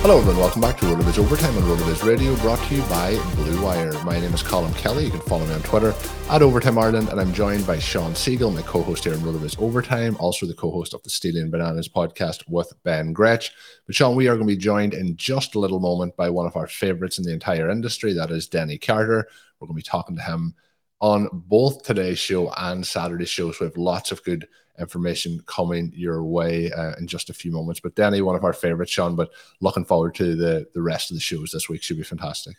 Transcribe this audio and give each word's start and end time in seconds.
Hello 0.00 0.16
everyone. 0.16 0.38
welcome 0.38 0.60
back 0.62 0.78
to 0.78 0.86
RotoViz 0.86 1.18
Overtime 1.18 1.56
on 1.56 1.64
RotoViz 1.64 2.06
Radio, 2.06 2.36
brought 2.36 2.64
to 2.68 2.76
you 2.76 2.82
by 2.82 3.20
Blue 3.34 3.60
Wire. 3.60 3.92
My 4.04 4.20
name 4.20 4.32
is 4.32 4.44
Colm 4.44 4.74
Kelly. 4.76 5.06
You 5.06 5.10
can 5.10 5.20
follow 5.22 5.44
me 5.44 5.52
on 5.52 5.60
Twitter 5.62 5.92
at 6.30 6.40
Overtime 6.40 6.78
Ireland, 6.78 7.08
and 7.08 7.20
I'm 7.20 7.32
joined 7.32 7.66
by 7.66 7.80
Shawn 7.80 8.12
Siegele, 8.12 8.54
my 8.54 8.62
co-host 8.62 9.02
here 9.02 9.14
on 9.14 9.18
RotoViz 9.18 9.60
Overtime, 9.60 10.16
also 10.20 10.46
the 10.46 10.54
co-host 10.54 10.94
of 10.94 11.02
the 11.02 11.10
Stealing 11.10 11.50
Bananas 11.50 11.88
podcast 11.88 12.44
with 12.48 12.72
Ben 12.84 13.12
Gretch. 13.12 13.50
But 13.86 13.96
Shawn, 13.96 14.14
we 14.14 14.28
are 14.28 14.36
going 14.36 14.46
to 14.46 14.54
be 14.54 14.56
joined 14.56 14.94
in 14.94 15.16
just 15.16 15.56
a 15.56 15.58
little 15.58 15.80
moment 15.80 16.16
by 16.16 16.30
one 16.30 16.46
of 16.46 16.54
our 16.54 16.68
favorites 16.68 17.18
in 17.18 17.24
the 17.24 17.32
entire 17.32 17.68
industry, 17.68 18.12
that 18.12 18.30
is 18.30 18.46
Denny 18.46 18.78
Carter. 18.78 19.26
We're 19.58 19.66
going 19.66 19.76
to 19.76 19.82
be 19.84 19.90
talking 19.90 20.14
to 20.14 20.22
him 20.22 20.54
on 21.00 21.28
both 21.32 21.82
today's 21.82 22.20
show 22.20 22.52
and 22.56 22.86
Saturday's 22.86 23.30
show, 23.30 23.50
so 23.50 23.64
we 23.64 23.66
have 23.66 23.76
lots 23.76 24.12
of 24.12 24.22
good 24.22 24.46
information 24.78 25.40
coming 25.46 25.92
your 25.94 26.24
way 26.24 26.70
uh, 26.72 26.94
in 26.98 27.06
just 27.06 27.30
a 27.30 27.34
few 27.34 27.50
moments. 27.52 27.80
But 27.80 27.94
Denny, 27.94 28.20
one 28.20 28.36
of 28.36 28.44
our 28.44 28.52
favorites, 28.52 28.92
Shawn, 28.92 29.16
but 29.16 29.30
looking 29.60 29.84
forward 29.84 30.14
to 30.16 30.36
the 30.36 30.66
the 30.74 30.82
rest 30.82 31.10
of 31.10 31.16
the 31.16 31.20
shows 31.20 31.50
this 31.50 31.68
week. 31.68 31.82
Should 31.82 31.96
be 31.96 32.02
fantastic. 32.02 32.56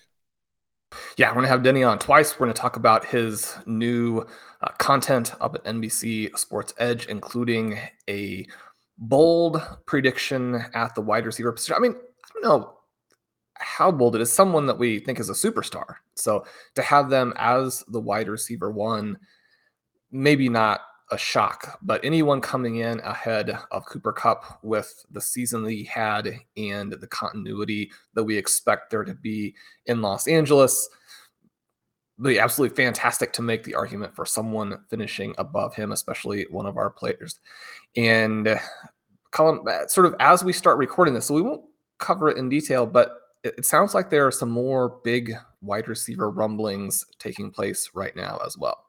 Yeah, 1.18 1.30
we're 1.30 1.36
going 1.36 1.44
to 1.44 1.50
have 1.50 1.64
Denny 1.64 1.84
on 1.84 2.00
twice. 2.00 2.34
We're 2.34 2.48
going 2.48 2.56
to 2.56 2.62
talk 2.62 2.76
about 2.76 3.06
his 3.06 3.56
new 3.66 4.26
uh, 4.62 4.72
content 4.80 5.34
up 5.40 5.56
at 5.56 5.64
NBC 5.64 6.38
Sports 6.38 6.74
Edge, 6.80 7.06
including 7.06 7.78
a 8.10 8.48
bold 8.98 9.62
prediction 9.86 10.66
at 10.74 10.96
the 10.96 11.02
wide 11.02 11.26
receiver 11.26 11.52
position. 11.52 11.76
I 11.78 11.80
mean, 11.80 11.94
I 11.94 12.30
don't 12.34 12.44
know 12.44 12.74
how 13.56 13.92
bold 13.92 14.16
it 14.16 14.22
is. 14.22 14.32
Someone 14.32 14.66
that 14.66 14.80
we 14.80 15.00
think 15.00 15.20
is 15.20 15.30
a 15.30 15.34
superstar. 15.34 15.96
So 16.16 16.46
to 16.76 16.82
have 16.82 17.10
them 17.10 17.34
as 17.36 17.84
the 17.90 18.00
wide 18.00 18.28
receiver 18.28 18.72
one, 18.72 19.20
maybe 20.12 20.50
not 20.50 20.82
a 21.12 21.18
shock, 21.18 21.80
but 21.82 22.04
anyone 22.04 22.40
coming 22.42 22.78
in 22.78 23.00
ahead 23.02 23.58
of 23.72 23.86
Cooper 23.86 24.12
Kupp 24.12 24.60
with 24.64 25.06
the 25.12 25.22
season 25.22 25.64
that 25.64 25.72
he 25.72 25.84
had 25.84 26.32
and 26.56 26.92
the 26.94 27.08
continuity 27.08 27.92
that 28.14 28.24
we 28.24 28.38
expect 28.38 28.92
there 28.92 29.04
to 29.04 29.16
be 29.16 29.56
in 29.88 30.02
Los 30.02 30.28
Angeles, 30.28 30.88
be 32.22 32.40
absolutely 32.40 32.76
fantastic 32.76 33.32
to 33.34 33.42
make 33.42 33.64
the 33.64 33.76
argument 33.76 34.16
for 34.16 34.26
someone 34.26 34.80
finishing 34.90 35.34
above 35.38 35.74
him, 35.74 35.92
especially 35.92 36.46
one 36.50 36.66
of 36.66 36.78
our 36.78 36.90
players. 36.90 37.40
And 37.96 38.60
Colm, 39.32 39.68
uh, 39.68 39.88
sort 39.88 40.06
of 40.06 40.16
as 40.20 40.44
we 40.44 40.54
start 40.54 40.78
recording 40.78 41.14
this, 41.14 41.28
so 41.28 41.34
we 41.34 41.42
won't 41.42 41.64
cover 41.98 42.30
it 42.30 42.38
in 42.38 42.50
detail, 42.50 42.86
but 42.86 43.14
it, 43.44 43.56
it 43.60 43.66
sounds 43.66 43.94
like 43.94 44.10
there 44.10 44.28
are 44.28 44.32
some 44.32 44.50
more 44.50 45.00
big 45.04 45.34
wide 45.62 45.88
receiver 45.88 46.30
rumblings 46.30 47.06
taking 47.20 47.52
place 47.52 47.90
right 47.94 48.16
now 48.16 48.40
as 48.46 48.58
well. 48.58 48.89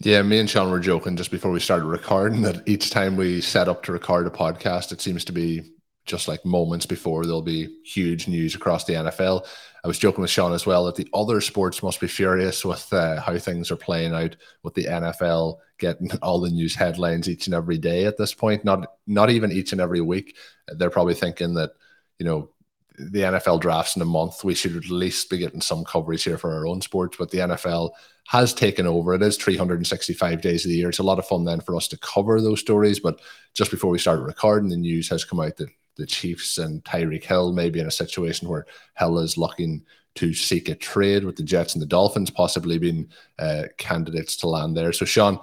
Yeah, 0.00 0.22
me 0.22 0.38
and 0.38 0.48
Shawn 0.48 0.70
were 0.70 0.78
joking 0.78 1.16
just 1.16 1.32
before 1.32 1.50
we 1.50 1.58
started 1.58 1.86
recording 1.86 2.42
that 2.42 2.62
each 2.68 2.90
time 2.90 3.16
we 3.16 3.40
set 3.40 3.68
up 3.68 3.82
to 3.82 3.92
record 3.92 4.28
a 4.28 4.30
podcast, 4.30 4.92
it 4.92 5.00
seems 5.00 5.24
to 5.24 5.32
be 5.32 5.72
just 6.06 6.28
like 6.28 6.44
moments 6.44 6.86
before 6.86 7.24
there'll 7.24 7.42
be 7.42 7.76
huge 7.84 8.28
news 8.28 8.54
across 8.54 8.84
the 8.84 8.94
NFL. 8.94 9.44
I 9.84 9.88
was 9.88 9.98
joking 9.98 10.22
with 10.22 10.30
Shawn 10.30 10.52
as 10.52 10.66
well 10.66 10.84
that 10.84 10.94
the 10.94 11.08
other 11.12 11.40
sports 11.40 11.82
must 11.82 12.00
be 12.00 12.06
furious 12.06 12.64
with 12.64 12.92
uh, 12.92 13.20
how 13.20 13.36
things 13.38 13.70
are 13.72 13.76
playing 13.76 14.14
out 14.14 14.36
with 14.62 14.74
the 14.74 14.84
NFL 14.84 15.58
getting 15.78 16.10
all 16.22 16.40
the 16.40 16.50
news 16.50 16.76
headlines 16.76 17.28
each 17.28 17.46
and 17.46 17.54
every 17.54 17.78
day 17.78 18.04
at 18.04 18.16
this 18.16 18.34
point. 18.34 18.64
Not 18.64 18.86
not 19.06 19.30
even 19.30 19.50
each 19.50 19.72
and 19.72 19.80
every 19.80 20.00
week. 20.00 20.36
They're 20.68 20.90
probably 20.90 21.14
thinking 21.14 21.54
that 21.54 21.72
you 22.18 22.24
know 22.24 22.50
the 22.98 23.20
NFL 23.20 23.60
drafts 23.60 23.96
in 23.96 24.02
a 24.02 24.06
month. 24.06 24.44
We 24.44 24.54
should 24.54 24.76
at 24.76 24.90
least 24.90 25.30
be 25.30 25.38
getting 25.38 25.60
some 25.60 25.84
coverage 25.84 26.24
here 26.24 26.38
for 26.38 26.52
our 26.52 26.66
own 26.66 26.80
sports. 26.80 27.16
But 27.16 27.30
the 27.30 27.38
NFL 27.38 27.90
has 28.26 28.52
taken 28.52 28.86
over. 28.86 29.14
It 29.14 29.22
is 29.22 29.36
365 29.36 30.40
days 30.40 30.64
of 30.64 30.70
the 30.70 30.76
year. 30.76 30.88
It's 30.88 30.98
a 30.98 31.04
lot 31.04 31.18
of 31.18 31.26
fun 31.26 31.44
then 31.44 31.60
for 31.60 31.76
us 31.76 31.88
to 31.88 31.98
cover 31.98 32.40
those 32.40 32.60
stories. 32.60 33.00
But 33.00 33.20
just 33.54 33.70
before 33.70 33.90
we 33.90 33.98
started 33.98 34.22
recording, 34.22 34.68
the 34.68 34.76
news 34.76 35.08
has 35.08 35.24
come 35.24 35.40
out 35.40 35.56
that 35.56 35.70
the 35.96 36.06
Chiefs 36.06 36.58
and 36.58 36.84
Tyreek 36.84 37.24
Hill 37.24 37.52
may 37.52 37.70
be 37.70 37.80
in 37.80 37.86
a 37.86 37.90
situation 37.90 38.48
where 38.48 38.66
Hill 38.98 39.18
is 39.18 39.38
looking 39.38 39.84
to 40.16 40.34
seek 40.34 40.68
a 40.68 40.74
trade 40.74 41.24
with 41.24 41.36
the 41.36 41.42
Jets 41.42 41.74
and 41.74 41.82
the 41.82 41.86
Dolphins, 41.86 42.30
possibly 42.30 42.78
being 42.78 43.08
uh, 43.38 43.64
candidates 43.76 44.36
to 44.36 44.48
land 44.48 44.76
there. 44.76 44.92
So, 44.92 45.04
Shawn, 45.04 45.38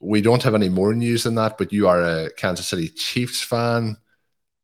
we 0.00 0.20
don't 0.20 0.42
have 0.42 0.54
any 0.54 0.68
more 0.68 0.94
news 0.94 1.24
than 1.24 1.34
that, 1.36 1.58
but 1.58 1.72
you 1.72 1.88
are 1.88 2.02
a 2.02 2.32
Kansas 2.34 2.68
City 2.68 2.88
Chiefs 2.88 3.42
fan 3.42 3.96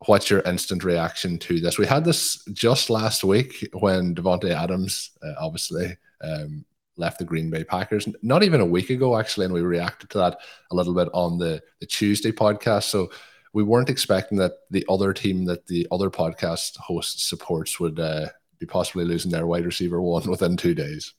what's 0.06 0.30
your 0.30 0.40
instant 0.40 0.84
reaction 0.84 1.38
to 1.38 1.60
this? 1.60 1.78
We 1.78 1.86
had 1.86 2.04
this 2.04 2.42
just 2.52 2.90
last 2.90 3.22
week 3.22 3.68
when 3.74 4.14
Davante 4.14 4.50
Adams 4.50 5.10
uh, 5.22 5.34
obviously 5.38 5.96
um, 6.22 6.64
left 6.96 7.18
the 7.18 7.24
Green 7.24 7.50
Bay 7.50 7.64
Packers, 7.64 8.08
not 8.22 8.42
even 8.42 8.60
a 8.60 8.66
week 8.66 8.90
ago 8.90 9.18
actually, 9.18 9.46
and 9.46 9.54
we 9.54 9.60
reacted 9.60 10.10
to 10.10 10.18
that 10.18 10.38
a 10.70 10.74
little 10.74 10.94
bit 10.94 11.08
on 11.12 11.38
the 11.38 11.62
the 11.80 11.86
Tuesday 11.86 12.32
podcast. 12.32 12.84
So 12.84 13.10
we 13.52 13.62
weren't 13.62 13.90
expecting 13.90 14.38
that 14.38 14.52
the 14.70 14.86
other 14.88 15.12
team 15.12 15.44
that 15.46 15.66
the 15.66 15.86
other 15.90 16.10
podcast 16.10 16.76
host 16.78 17.28
supports 17.28 17.80
would 17.80 17.98
uh, 17.98 18.28
be 18.58 18.66
possibly 18.66 19.04
losing 19.04 19.30
their 19.30 19.46
wide 19.46 19.66
receiver 19.66 20.00
one 20.00 20.22
within 20.30 20.56
two 20.56 20.74
days. 20.74 21.12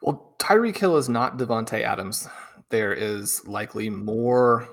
Well, 0.00 0.34
Tyreek 0.38 0.76
Hill 0.76 0.98
is 0.98 1.08
not 1.08 1.38
Davante 1.38 1.82
Adams. 1.82 2.28
There 2.68 2.92
is 2.92 3.46
likely 3.46 3.88
more 3.88 4.68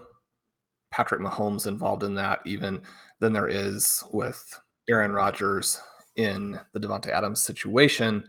Patrick 0.92 1.22
Mahomes 1.22 1.68
involved 1.68 2.04
in 2.04 2.14
that 2.16 2.42
even 2.46 2.82
than 3.20 3.34
there 3.34 3.48
is 3.48 4.04
with 4.12 4.60
Aaron 4.90 5.14
Rodgers 5.14 5.82
in 6.18 6.60
the 6.74 6.80
Davante 6.80 7.08
Adams 7.08 7.42
situation. 7.42 8.24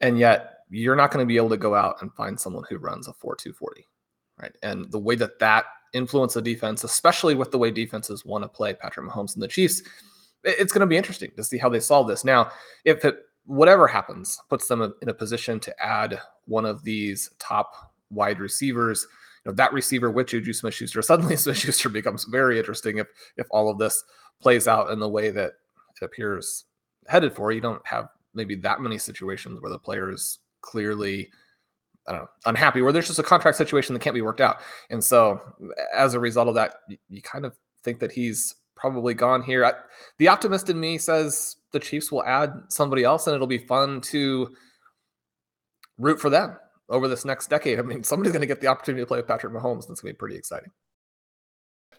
And 0.00 0.18
yet 0.18 0.58
you're 0.70 0.96
not 0.96 1.10
going 1.10 1.22
to 1.22 1.28
be 1.28 1.36
able 1.36 1.50
to 1.50 1.56
go 1.56 1.74
out 1.74 2.00
and 2.00 2.14
find 2.14 2.38
someone 2.38 2.64
who 2.68 2.78
runs 2.78 3.08
a 3.08 3.12
4-2-40, 3.12 3.52
right? 4.40 4.52
And 4.62 4.90
the 4.92 4.98
way 4.98 5.16
that 5.16 5.40
that 5.40 5.64
influence 5.92 6.34
the 6.34 6.42
defense, 6.42 6.84
especially 6.84 7.34
with 7.34 7.50
the 7.50 7.58
way 7.58 7.72
defenses 7.72 8.24
want 8.24 8.44
to 8.44 8.48
play 8.48 8.72
Patrick 8.72 9.10
Mahomes 9.10 9.34
and 9.34 9.42
the 9.42 9.48
Chiefs, 9.48 9.82
it's 10.44 10.72
going 10.72 10.80
to 10.80 10.86
be 10.86 10.96
interesting 10.96 11.32
to 11.36 11.44
see 11.44 11.58
how 11.58 11.68
they 11.68 11.80
solve 11.80 12.06
this. 12.06 12.24
Now, 12.24 12.50
if 12.84 13.04
it 13.04 13.18
whatever 13.46 13.88
happens 13.88 14.38
puts 14.48 14.68
them 14.68 14.94
in 15.02 15.08
a 15.08 15.14
position 15.14 15.58
to 15.58 15.82
add 15.82 16.20
one 16.44 16.64
of 16.64 16.84
these 16.84 17.30
top 17.40 17.92
wide 18.10 18.38
receivers– 18.38 19.08
know 19.50 19.56
that 19.56 19.72
receiver 19.72 20.10
with 20.10 20.28
Juju 20.28 20.52
Smith 20.52 20.74
Schuster, 20.74 21.02
suddenly 21.02 21.36
Smith 21.36 21.56
Schuster 21.58 21.88
becomes 21.88 22.24
very 22.24 22.58
interesting 22.58 22.98
if 22.98 23.08
if 23.36 23.46
all 23.50 23.70
of 23.70 23.78
this 23.78 24.02
plays 24.40 24.66
out 24.66 24.90
in 24.90 24.98
the 24.98 25.08
way 25.08 25.30
that 25.30 25.52
it 26.00 26.04
appears 26.04 26.64
headed 27.08 27.32
for. 27.34 27.52
You 27.52 27.60
don't 27.60 27.86
have 27.86 28.08
maybe 28.34 28.54
that 28.56 28.80
many 28.80 28.98
situations 28.98 29.60
where 29.60 29.70
the 29.70 29.78
player 29.78 30.10
is 30.10 30.38
clearly 30.60 31.30
I 32.08 32.12
don't 32.12 32.22
know, 32.22 32.28
unhappy, 32.46 32.82
where 32.82 32.92
there's 32.92 33.06
just 33.06 33.18
a 33.18 33.24
contract 33.24 33.56
situation 33.58 33.92
that 33.92 34.00
can't 34.00 34.14
be 34.14 34.22
worked 34.22 34.40
out. 34.40 34.60
And 34.88 35.04
so 35.04 35.40
as 35.94 36.14
a 36.14 36.20
result 36.20 36.48
of 36.48 36.54
that, 36.54 36.76
you, 37.08 37.22
kind 37.22 37.44
of 37.44 37.54
think 37.84 38.00
that 38.00 38.10
he's 38.10 38.56
probably 38.74 39.12
gone 39.12 39.42
here. 39.42 39.64
I, 39.64 39.74
the 40.18 40.28
optimist 40.28 40.70
in 40.70 40.80
me 40.80 40.96
says 40.96 41.56
the 41.72 41.78
Chiefs 41.78 42.10
will 42.10 42.24
add 42.24 42.54
somebody 42.68 43.04
else 43.04 43.26
and 43.26 43.34
it'll 43.34 43.46
be 43.46 43.58
fun 43.58 44.00
to 44.02 44.48
root 45.98 46.18
for 46.18 46.30
them 46.30 46.56
over 46.90 47.08
this 47.08 47.24
next 47.24 47.48
decade. 47.48 47.78
I 47.78 47.82
mean, 47.82 48.02
somebody's 48.04 48.32
going 48.32 48.42
to 48.42 48.46
get 48.46 48.60
the 48.60 48.66
opportunity 48.66 49.02
to 49.02 49.06
play 49.06 49.18
with 49.18 49.28
Patrick 49.28 49.52
Mahomes. 49.52 49.86
That's 49.86 50.00
going 50.00 50.12
to 50.12 50.14
be 50.14 50.18
pretty 50.18 50.36
exciting. 50.36 50.70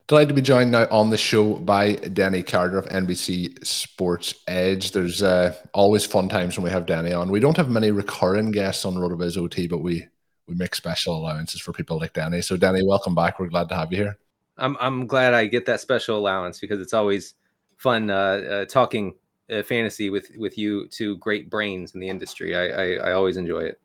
Delighted 0.07 0.29
to 0.29 0.35
be 0.35 0.41
joined 0.41 0.71
now 0.71 0.87
on 0.91 1.09
the 1.09 1.17
show 1.17 1.53
by 1.55 1.93
Denny 1.93 2.43
Carter 2.43 2.77
of 2.77 2.85
NBC 2.87 3.65
Sports 3.65 4.33
Edge. 4.47 4.91
There's 4.91 5.23
uh, 5.23 5.55
always 5.73 6.05
fun 6.05 6.27
times 6.27 6.57
when 6.57 6.65
we 6.65 6.69
have 6.69 6.85
Denny 6.85 7.13
on. 7.13 7.31
We 7.31 7.39
don't 7.39 7.55
have 7.55 7.69
many 7.69 7.91
recurring 7.91 8.51
guests 8.51 8.83
on 8.83 8.95
RotoViz 8.95 9.37
OT, 9.37 9.67
but 9.67 9.77
we 9.77 10.05
we 10.47 10.55
make 10.55 10.75
special 10.75 11.15
allowances 11.15 11.61
for 11.61 11.71
people 11.71 11.97
like 11.97 12.11
Denny. 12.11 12.41
So, 12.41 12.57
Denny, 12.57 12.85
welcome 12.85 13.15
back. 13.15 13.39
We're 13.39 13.47
glad 13.47 13.69
to 13.69 13.75
have 13.75 13.91
you 13.91 13.99
here. 13.99 14.17
I'm 14.57 14.75
I'm 14.81 15.07
glad 15.07 15.33
I 15.33 15.45
get 15.45 15.65
that 15.67 15.79
special 15.79 16.17
allowance 16.17 16.59
because 16.59 16.81
it's 16.81 16.93
always 16.93 17.35
fun 17.77 18.09
uh, 18.09 18.13
uh, 18.13 18.65
talking 18.65 19.13
uh, 19.49 19.63
fantasy 19.63 20.09
with 20.09 20.29
with 20.35 20.57
you 20.57 20.89
two 20.89 21.17
great 21.17 21.49
brains 21.49 21.93
in 21.93 22.01
the 22.01 22.09
industry. 22.09 22.55
I 22.55 22.65
I, 22.67 23.09
I 23.09 23.13
always 23.13 23.37
enjoy 23.37 23.61
it. 23.61 23.79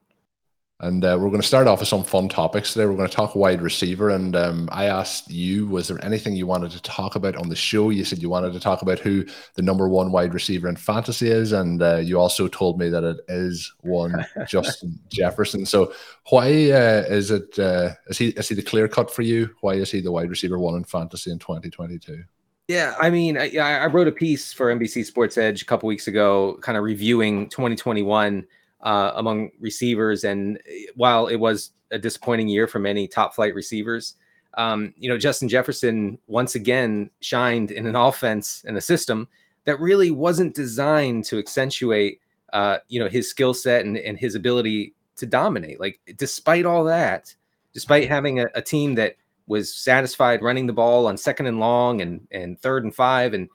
And 0.81 1.02
uh, 1.06 1.17
we're 1.19 1.31
going 1.31 1.40
to 1.40 1.46
start 1.46 1.67
off 1.67 1.81
with 1.81 1.88
some 1.88 2.05
fun 2.05 2.28
topics 2.28 2.75
today. 2.75 2.84
We're 2.84 2.96
going 2.96 3.08
to 3.08 3.14
talk 3.14 3.34
wide 3.34 3.62
receiver. 3.62 4.11
And 4.11 4.37
um, 4.37 4.69
I 4.70 4.84
asked 4.87 5.31
you, 5.31 5.67
was 5.67 5.88
there 5.88 6.05
anything 6.05 6.37
you 6.37 6.46
wanted 6.46 6.70
to 6.73 6.82
talk 6.82 7.17
about 7.17 7.34
on 7.37 7.49
the 7.49 7.56
show? 7.56 7.88
You 7.88 8.05
said 8.05 8.20
you 8.20 8.28
wanted 8.28 8.52
to 8.52 8.61
talk 8.61 8.82
about 8.82 8.99
who 8.99 9.25
the 9.55 9.62
number 9.62 9.88
one 9.88 10.12
wide 10.12 10.34
receiver 10.34 10.69
in 10.69 10.76
fantasy 10.76 11.31
is. 11.31 11.52
And 11.52 11.82
uh, 11.82 11.96
you 11.96 12.20
also 12.20 12.46
told 12.46 12.78
me 12.78 12.90
that 12.90 13.05
it 13.05 13.17
is 13.28 13.73
one 13.81 14.26
Justin 14.46 14.99
Jefferson. 15.08 15.64
So 15.64 15.94
why 16.28 16.49
uh, 16.70 17.05
is 17.08 17.31
it, 17.31 17.58
uh, 17.58 17.93
is 18.08 18.19
he, 18.19 18.29
is 18.29 18.50
he 18.50 18.55
the 18.55 18.62
clear 18.62 18.87
cut 18.87 19.11
for 19.11 19.22
you? 19.22 19.49
Why 19.62 19.75
is 19.75 19.90
he 19.90 20.02
the 20.02 20.12
wide 20.12 20.29
receiver 20.29 20.58
one 20.58 20.75
in 20.75 20.84
fantasy 20.84 21.31
in 21.31 21.38
2022? 21.38 22.22
Yeah, 22.69 22.96
I 23.00 23.11
mean, 23.11 23.38
I, 23.38 23.56
I 23.56 23.87
wrote 23.87 24.08
a 24.08 24.12
piece 24.12 24.52
for 24.52 24.75
NBC 24.75 25.06
Sports 25.06 25.38
Edge 25.38 25.62
a 25.62 25.64
couple 25.64 25.87
weeks 25.87 26.08
ago, 26.08 26.58
kind 26.61 26.76
of 26.76 26.84
reviewing 26.84 27.49
2021 27.49 28.44
uh, 28.82 29.12
among 29.17 29.50
receivers. 29.61 30.25
And 30.25 30.58
eh, 30.69 30.87
while 30.94 31.26
it 31.26 31.37
was 31.37 31.73
a 31.90 31.99
disappointing 31.99 32.49
year 32.49 32.67
for 32.67 32.78
many 32.78 33.08
top 33.08 33.34
flight 33.34 33.55
receivers, 33.55 34.14
um, 34.56 34.94
you 34.96 35.08
know, 35.08 35.19
Justin 35.19 35.49
Jefferson 35.49 36.19
once 36.26 36.55
again 36.55 37.11
shined 37.20 37.70
in 37.70 37.87
an 37.87 37.96
offense 37.96 38.64
and 38.67 38.76
a 38.76 38.81
system 38.81 39.28
that 39.64 39.78
really 39.81 40.11
wasn't 40.11 40.55
designed 40.55 41.25
to 41.26 41.38
accentuate, 41.38 42.20
uh, 42.52 42.78
you 42.88 42.99
know, 42.99 43.08
his 43.08 43.28
skill 43.28 43.52
set 43.52 43.84
and, 43.84 43.99
and 43.99 44.19
his 44.19 44.34
ability 44.34 44.94
to 45.17 45.26
dominate. 45.26 45.79
Like, 45.79 46.00
despite 46.17 46.64
all 46.64 46.84
that, 46.84 47.34
despite 47.75 48.08
having 48.08 48.40
a, 48.40 48.46
a 48.55 48.62
team 48.62 48.94
that 48.94 49.17
was 49.46 49.72
satisfied 49.72 50.43
running 50.43 50.67
the 50.67 50.72
ball 50.72 51.06
on 51.06 51.17
second 51.17 51.46
and 51.46 51.61
long 51.61 52.00
and, 52.00 52.26
and 52.31 52.58
third 52.61 52.84
and 52.84 52.94
five 52.94 53.34
and 53.34 53.49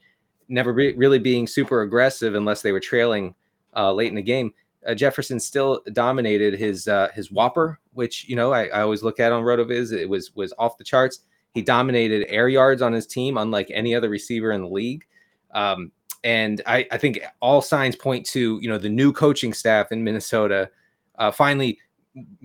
never 0.47 0.74
re- 0.74 0.94
really 0.94 1.19
being 1.19 1.47
super 1.47 1.81
aggressive 1.81 2.35
unless 2.35 2.62
they 2.62 2.71
were 2.71 2.79
trailing 2.79 3.33
uh, 3.75 3.91
late 3.91 4.09
in 4.09 4.15
the 4.15 4.21
game 4.21 4.53
uh, 4.88 4.95
Jefferson 4.95 5.39
still 5.39 5.81
dominated 5.94 6.56
his 6.56 6.88
uh, 6.88 7.10
his 7.13 7.30
WOPR, 7.30 7.78
which 7.94 8.28
you 8.28 8.36
know 8.36 8.51
I, 8.54 8.66
I 8.68 8.81
always 8.81 9.04
look 9.04 9.19
at 9.19 9.31
on 9.31 9.44
Rotoviz. 9.44 9.92
It 9.92 10.10
was 10.10 10.36
was 10.36 10.54
off 10.57 10.78
the 10.78 10.83
charts. 10.83 11.19
He 11.54 11.62
dominated 11.62 12.25
air 12.30 12.48
yards 12.48 12.81
on 12.81 12.94
his 12.94 13.06
team, 13.06 13.38
unlike 13.38 13.69
any 13.72 13.94
other 13.94 14.10
receiver 14.10 14.51
in 14.51 14.62
the 14.62 14.69
league. 14.69 15.06
Um, 15.54 15.92
and 16.24 16.62
I, 16.66 16.88
I, 16.92 16.98
think 16.98 17.19
all 17.42 17.62
signs 17.62 17.95
point 17.95 18.25
to 18.28 18.60
you 18.62 18.69
know 18.69 18.78
the 18.78 18.89
new 18.89 19.12
coaching 19.12 19.54
staff 19.54 19.92
in 19.92 20.04
Minnesota 20.04 20.69
uh, 21.18 21.31
finally 21.31 21.77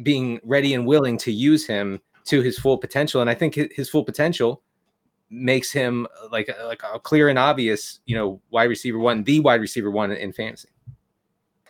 being 0.02 0.40
ready 0.42 0.74
and 0.74 0.86
willing 0.86 1.18
to 1.18 1.32
use 1.32 1.66
him 1.66 2.00
to 2.24 2.40
his 2.42 2.58
full 2.58 2.78
potential. 2.78 3.20
And 3.20 3.30
I 3.30 3.34
think 3.34 3.54
his 3.54 3.88
full 3.88 4.04
potential 4.04 4.62
makes 5.30 5.72
him 5.72 6.06
like 6.30 6.50
like 6.64 6.82
a 6.82 6.98
clear 6.98 7.28
and 7.28 7.38
obvious 7.38 8.00
you 8.06 8.16
know 8.16 8.40
wide 8.50 8.68
receiver 8.68 8.98
one, 8.98 9.24
the 9.24 9.40
wide 9.40 9.60
receiver 9.60 9.90
one 9.90 10.10
in 10.12 10.32
fantasy. 10.32 10.68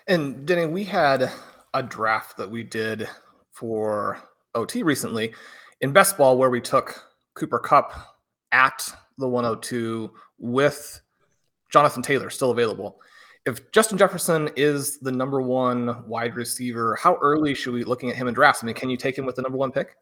And 0.08 0.46
Denny, 0.46 0.66
we 0.66 0.84
had 0.84 1.30
a 1.74 1.82
draft 1.82 2.36
that 2.36 2.50
we 2.50 2.62
did 2.62 3.08
for 3.50 4.18
OT 4.54 4.82
recently 4.82 5.34
in 5.80 5.92
best 5.92 6.16
ball 6.16 6.38
where 6.38 6.50
we 6.50 6.60
took 6.60 7.02
Cooper 7.34 7.58
Kupp 7.58 7.92
at 8.52 8.88
the 9.18 9.28
102 9.28 10.12
with 10.38 11.00
Jonathan 11.70 12.02
Taylor 12.02 12.30
still 12.30 12.52
available. 12.52 13.00
If 13.46 13.70
Justin 13.72 13.98
Jefferson 13.98 14.50
is 14.56 14.98
the 14.98 15.12
number 15.12 15.40
one 15.40 16.06
wide 16.06 16.36
receiver, 16.36 16.96
how 16.96 17.16
early 17.20 17.54
should 17.54 17.74
we 17.74 17.80
be 17.80 17.84
looking 17.84 18.10
at 18.10 18.16
him 18.16 18.28
in 18.28 18.34
drafts? 18.34 18.62
I 18.62 18.66
mean, 18.66 18.74
can 18.74 18.90
you 18.90 18.96
take 18.96 19.16
him 19.16 19.26
with 19.26 19.36
the 19.36 19.42
number 19.42 19.58
one 19.58 19.72
pick? 19.72 19.96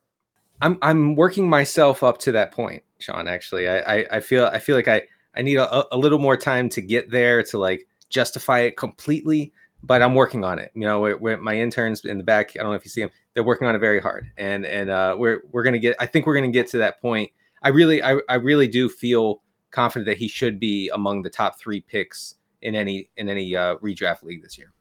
I'm 0.60 0.78
I'm 0.82 1.16
working 1.16 1.48
myself 1.48 2.02
up 2.02 2.18
to 2.18 2.32
that 2.32 2.52
point, 2.52 2.82
Shawn. 2.98 3.26
Actually, 3.26 3.68
I 3.68 3.78
I, 3.78 4.06
I 4.12 4.20
feel 4.20 4.46
I 4.46 4.58
feel 4.60 4.76
like 4.76 4.88
I 4.88 5.02
I 5.34 5.42
need 5.42 5.56
a, 5.56 5.94
a 5.94 5.98
little 5.98 6.18
more 6.18 6.36
time 6.36 6.68
to 6.70 6.80
get 6.80 7.10
there 7.10 7.42
to 7.44 7.58
like 7.58 7.86
justify 8.08 8.60
it 8.60 8.76
completely 8.76 9.52
but 9.86 10.02
I'm 10.02 10.14
working 10.14 10.44
on 10.44 10.58
it. 10.58 10.70
You 10.74 10.82
know, 10.82 11.00
we're, 11.00 11.16
we're, 11.16 11.36
my 11.36 11.58
interns 11.58 12.04
in 12.04 12.18
the 12.18 12.24
back. 12.24 12.52
I 12.58 12.62
don't 12.62 12.70
know 12.70 12.76
if 12.76 12.84
you 12.84 12.90
see 12.90 13.02
them. 13.02 13.10
They're 13.34 13.44
working 13.44 13.66
on 13.66 13.74
it 13.74 13.78
very 13.78 14.00
hard, 14.00 14.30
and 14.36 14.64
and 14.64 14.90
uh, 14.90 15.16
we're 15.18 15.42
we're 15.52 15.62
gonna 15.62 15.78
get. 15.78 15.96
I 15.98 16.06
think 16.06 16.26
we're 16.26 16.34
gonna 16.34 16.50
get 16.50 16.68
to 16.68 16.78
that 16.78 17.00
point. 17.00 17.30
I 17.62 17.68
really, 17.68 18.02
I, 18.02 18.18
I 18.28 18.34
really 18.34 18.68
do 18.68 18.88
feel 18.88 19.42
confident 19.70 20.06
that 20.06 20.18
he 20.18 20.28
should 20.28 20.60
be 20.60 20.88
among 20.90 21.22
the 21.22 21.30
top 21.30 21.58
three 21.58 21.80
picks 21.80 22.36
in 22.62 22.74
any 22.74 23.08
in 23.16 23.28
any 23.28 23.54
uh, 23.56 23.76
redraft 23.76 24.22
league 24.22 24.42
this 24.42 24.56
year. 24.56 24.72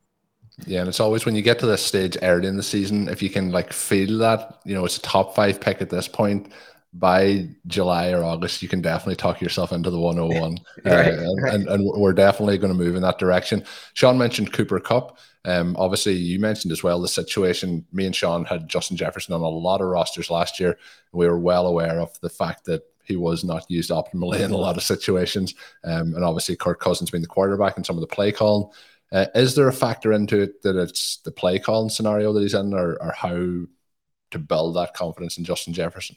Yeah, 0.66 0.82
and 0.82 0.90
it's 0.90 1.00
always 1.00 1.26
when 1.26 1.36
you 1.36 1.42
get 1.42 1.58
to 1.60 1.66
this 1.66 1.84
stage 1.84 2.16
early 2.22 2.48
in 2.48 2.58
the 2.58 2.64
season, 2.64 3.10
if 3.10 3.24
you 3.24 3.30
can 3.30 3.52
like 3.52 3.74
feel 3.74 4.20
that, 4.20 4.60
you 4.66 4.76
know, 4.76 4.86
it's 4.86 4.98
a 4.98 5.02
top 5.02 5.36
five 5.36 5.60
pick 5.60 5.82
at 5.82 5.90
this 5.90 6.08
point, 6.08 6.52
by 6.94 7.48
July 7.66 8.12
or 8.12 8.24
August, 8.24 8.62
you 8.62 8.70
can 8.70 8.82
definitely 8.82 9.16
talk 9.16 9.42
yourself 9.42 9.72
into 9.72 9.90
the 9.90 10.00
101. 10.00 10.60
right, 10.86 11.14
uh, 11.14 11.34
right. 11.42 11.54
And, 11.54 11.68
and, 11.68 11.84
we're 11.84 12.14
definitely 12.14 12.58
going 12.60 12.72
to 12.72 12.78
move 12.78 12.96
in 12.96 13.02
that 13.02 13.18
direction. 13.18 13.64
Shawn 13.94 14.18
mentioned 14.18 14.54
Cooper 14.54 14.80
Kupp. 14.80 15.18
Um, 15.46 15.76
obviously, 15.78 16.14
you 16.14 16.40
mentioned 16.40 16.72
as 16.72 16.84
well 16.84 17.02
the 17.02 17.08
situation. 17.08 17.86
Me 17.92 18.06
and 18.06 18.16
Sean 18.16 18.46
had 18.46 18.70
Justin 18.70 18.96
Jefferson 18.96 19.34
on 19.34 19.42
a 19.42 19.48
lot 19.48 19.82
of 19.82 19.88
rosters 19.88 20.30
last 20.30 20.60
year. 20.60 20.78
We 21.12 21.28
were 21.28 21.40
well 21.40 21.68
aware 21.68 22.00
of 22.00 22.18
the 22.22 22.30
fact 22.30 22.66
that 22.66 22.84
he 23.04 23.16
was 23.16 23.44
not 23.44 23.70
used 23.70 23.90
optimally 23.90 24.40
in 24.40 24.52
a 24.52 24.58
lot 24.58 24.78
of 24.78 24.84
situations. 24.84 25.56
Um, 25.84 26.14
and 26.14 26.24
obviously, 26.24 26.56
Kirk 26.56 26.80
Cousins 26.80 27.10
being 27.10 27.24
the 27.24 27.28
quarterback 27.28 27.76
and 27.76 27.86
some 27.86 27.98
of 27.98 28.02
the 28.02 28.08
play 28.08 28.32
calling. 28.32 28.70
Uh, 29.12 29.26
is 29.36 29.56
there 29.56 29.68
a 29.68 29.74
factor 29.74 30.14
into 30.14 30.42
it 30.42 30.62
that 30.62 30.76
it's 30.76 31.18
the 31.18 31.32
play 31.32 31.60
calling 31.60 31.90
scenario 31.90 32.34
that 32.34 32.42
he's 32.42 32.54
in, 32.54 32.74
or, 32.74 33.02
or 33.02 33.12
how 33.12 33.30
to 33.30 34.40
build 34.48 34.76
that 34.76 34.94
confidence 34.94 35.38
in 35.38 35.44
Justin 35.44 35.74
Jefferson? 35.74 36.16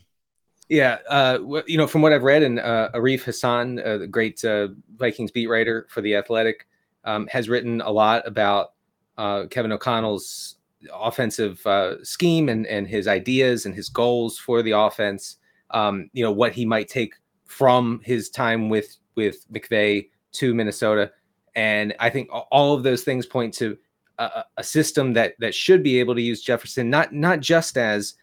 Yeah, 0.68 0.98
uh, 1.08 1.38
you 1.66 1.78
know, 1.78 1.86
from 1.86 2.02
what 2.02 2.12
I've 2.12 2.24
read, 2.24 2.42
and 2.42 2.58
uh, 2.58 2.90
Arif 2.92 3.22
Hassan, 3.22 3.78
uh, 3.78 3.98
the 3.98 4.06
great 4.06 4.44
uh, 4.44 4.68
Vikings 4.96 5.30
beat 5.30 5.46
writer 5.46 5.86
for 5.88 6.00
the 6.00 6.16
Athletic, 6.16 6.66
um, 7.04 7.28
has 7.28 7.48
written 7.48 7.80
a 7.82 7.90
lot 7.90 8.26
about 8.26 8.72
uh, 9.16 9.44
Kevin 9.46 9.70
O'Connell's 9.70 10.56
offensive 10.92 11.64
uh, 11.66 12.02
scheme 12.04 12.48
and 12.48 12.66
and 12.66 12.88
his 12.88 13.06
ideas 13.06 13.64
and 13.64 13.74
his 13.74 13.88
goals 13.88 14.38
for 14.38 14.60
the 14.62 14.72
offense. 14.72 15.36
Um, 15.70 16.10
you 16.12 16.24
know, 16.24 16.32
what 16.32 16.52
he 16.52 16.64
might 16.64 16.88
take 16.88 17.14
from 17.46 18.00
his 18.02 18.28
time 18.28 18.68
with 18.68 18.96
with 19.14 19.46
McVay 19.52 20.08
to 20.32 20.52
Minnesota, 20.52 21.12
and 21.54 21.94
I 22.00 22.10
think 22.10 22.28
all 22.50 22.74
of 22.74 22.82
those 22.82 23.04
things 23.04 23.24
point 23.24 23.54
to 23.54 23.78
a, 24.18 24.44
a 24.56 24.64
system 24.64 25.12
that 25.12 25.34
that 25.38 25.54
should 25.54 25.84
be 25.84 26.00
able 26.00 26.16
to 26.16 26.22
use 26.22 26.42
Jefferson 26.42 26.90
not 26.90 27.12
not 27.12 27.38
just 27.38 27.78
as 27.78 28.14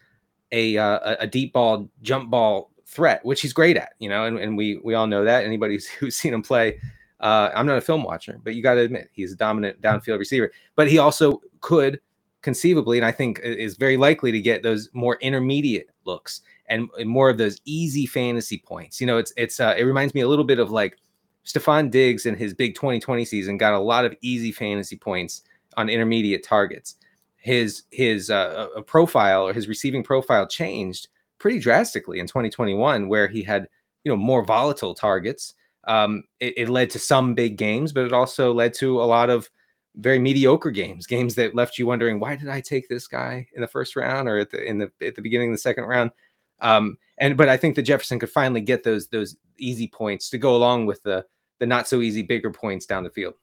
a 0.52 0.76
uh, 0.76 1.16
a 1.20 1.26
deep 1.26 1.52
ball 1.52 1.88
jump 2.02 2.30
ball 2.30 2.70
threat, 2.86 3.24
which 3.24 3.40
he's 3.40 3.52
great 3.52 3.76
at, 3.76 3.92
you 3.98 4.08
know, 4.08 4.24
and, 4.26 4.38
and 4.38 4.56
we 4.56 4.80
we 4.84 4.94
all 4.94 5.06
know 5.06 5.24
that. 5.24 5.44
Anybody 5.44 5.78
who's 5.98 6.16
seen 6.16 6.34
him 6.34 6.42
play, 6.42 6.80
uh, 7.20 7.50
I'm 7.54 7.66
not 7.66 7.78
a 7.78 7.82
film 7.82 8.02
watcher, 8.02 8.38
but 8.42 8.54
you 8.54 8.62
got 8.62 8.74
to 8.74 8.80
admit 8.80 9.10
he's 9.12 9.32
a 9.32 9.36
dominant 9.36 9.80
downfield 9.80 10.18
receiver. 10.18 10.52
But 10.76 10.88
he 10.88 10.98
also 10.98 11.40
could 11.60 12.00
conceivably, 12.42 12.98
and 12.98 13.06
I 13.06 13.12
think 13.12 13.40
is 13.42 13.76
very 13.76 13.96
likely 13.96 14.30
to 14.32 14.40
get 14.40 14.62
those 14.62 14.90
more 14.92 15.16
intermediate 15.20 15.88
looks 16.04 16.42
and, 16.66 16.88
and 16.98 17.08
more 17.08 17.30
of 17.30 17.38
those 17.38 17.58
easy 17.64 18.06
fantasy 18.06 18.58
points. 18.58 19.00
You 19.00 19.06
know, 19.06 19.18
it's 19.18 19.32
it's 19.36 19.60
uh, 19.60 19.74
it 19.76 19.84
reminds 19.84 20.14
me 20.14 20.20
a 20.20 20.28
little 20.28 20.44
bit 20.44 20.58
of 20.58 20.70
like 20.70 20.98
Stefon 21.44 21.90
Diggs 21.90 22.26
in 22.26 22.36
his 22.36 22.54
big 22.54 22.74
2020 22.74 23.24
season 23.24 23.58
got 23.58 23.74
a 23.74 23.78
lot 23.78 24.04
of 24.04 24.14
easy 24.22 24.52
fantasy 24.52 24.96
points 24.96 25.42
on 25.76 25.88
intermediate 25.88 26.44
targets 26.44 26.96
his 27.44 27.82
his 27.90 28.30
uh, 28.30 28.68
uh, 28.74 28.80
profile 28.80 29.46
or 29.46 29.52
his 29.52 29.68
receiving 29.68 30.02
profile 30.02 30.46
changed 30.46 31.08
pretty 31.38 31.58
drastically 31.58 32.18
in 32.18 32.26
2021, 32.26 33.06
where 33.06 33.28
he 33.28 33.42
had 33.42 33.68
you 34.02 34.10
know 34.10 34.16
more 34.16 34.42
volatile 34.42 34.94
targets. 34.94 35.52
Um, 35.86 36.24
it, 36.40 36.54
it, 36.56 36.68
led 36.70 36.88
to 36.90 36.98
some 36.98 37.34
big 37.34 37.58
games, 37.58 37.92
but 37.92 38.06
it 38.06 38.14
also 38.14 38.54
led 38.54 38.72
to 38.74 39.02
a 39.02 39.04
lot 39.04 39.28
of 39.28 39.50
very 39.96 40.18
mediocre 40.18 40.70
games, 40.70 41.06
games 41.06 41.34
that 41.34 41.54
left 41.54 41.78
you 41.78 41.86
wondering 41.86 42.18
why 42.18 42.34
did 42.34 42.48
I 42.48 42.62
take 42.62 42.88
this 42.88 43.06
guy 43.06 43.46
in 43.54 43.60
the 43.60 43.68
first 43.68 43.94
round 43.94 44.26
or 44.26 44.38
at 44.38 44.50
the 44.50 44.64
in 44.64 44.78
the 44.78 44.90
at 45.02 45.14
the 45.14 45.20
beginning 45.20 45.50
of 45.50 45.54
the 45.54 45.58
second 45.58 45.84
round. 45.84 46.12
Um, 46.60 46.96
and 47.18 47.36
but 47.36 47.50
I 47.50 47.58
think 47.58 47.76
that 47.76 47.82
Jefferson 47.82 48.18
could 48.18 48.30
finally 48.30 48.62
get 48.62 48.84
those 48.84 49.08
those 49.08 49.36
easy 49.58 49.86
points 49.86 50.30
to 50.30 50.38
go 50.38 50.56
along 50.56 50.86
with 50.86 51.02
the 51.02 51.26
the 51.60 51.66
not 51.66 51.88
so 51.88 52.00
easy 52.00 52.22
bigger 52.22 52.50
points 52.50 52.86
down 52.86 53.04
the 53.04 53.10
field. 53.10 53.34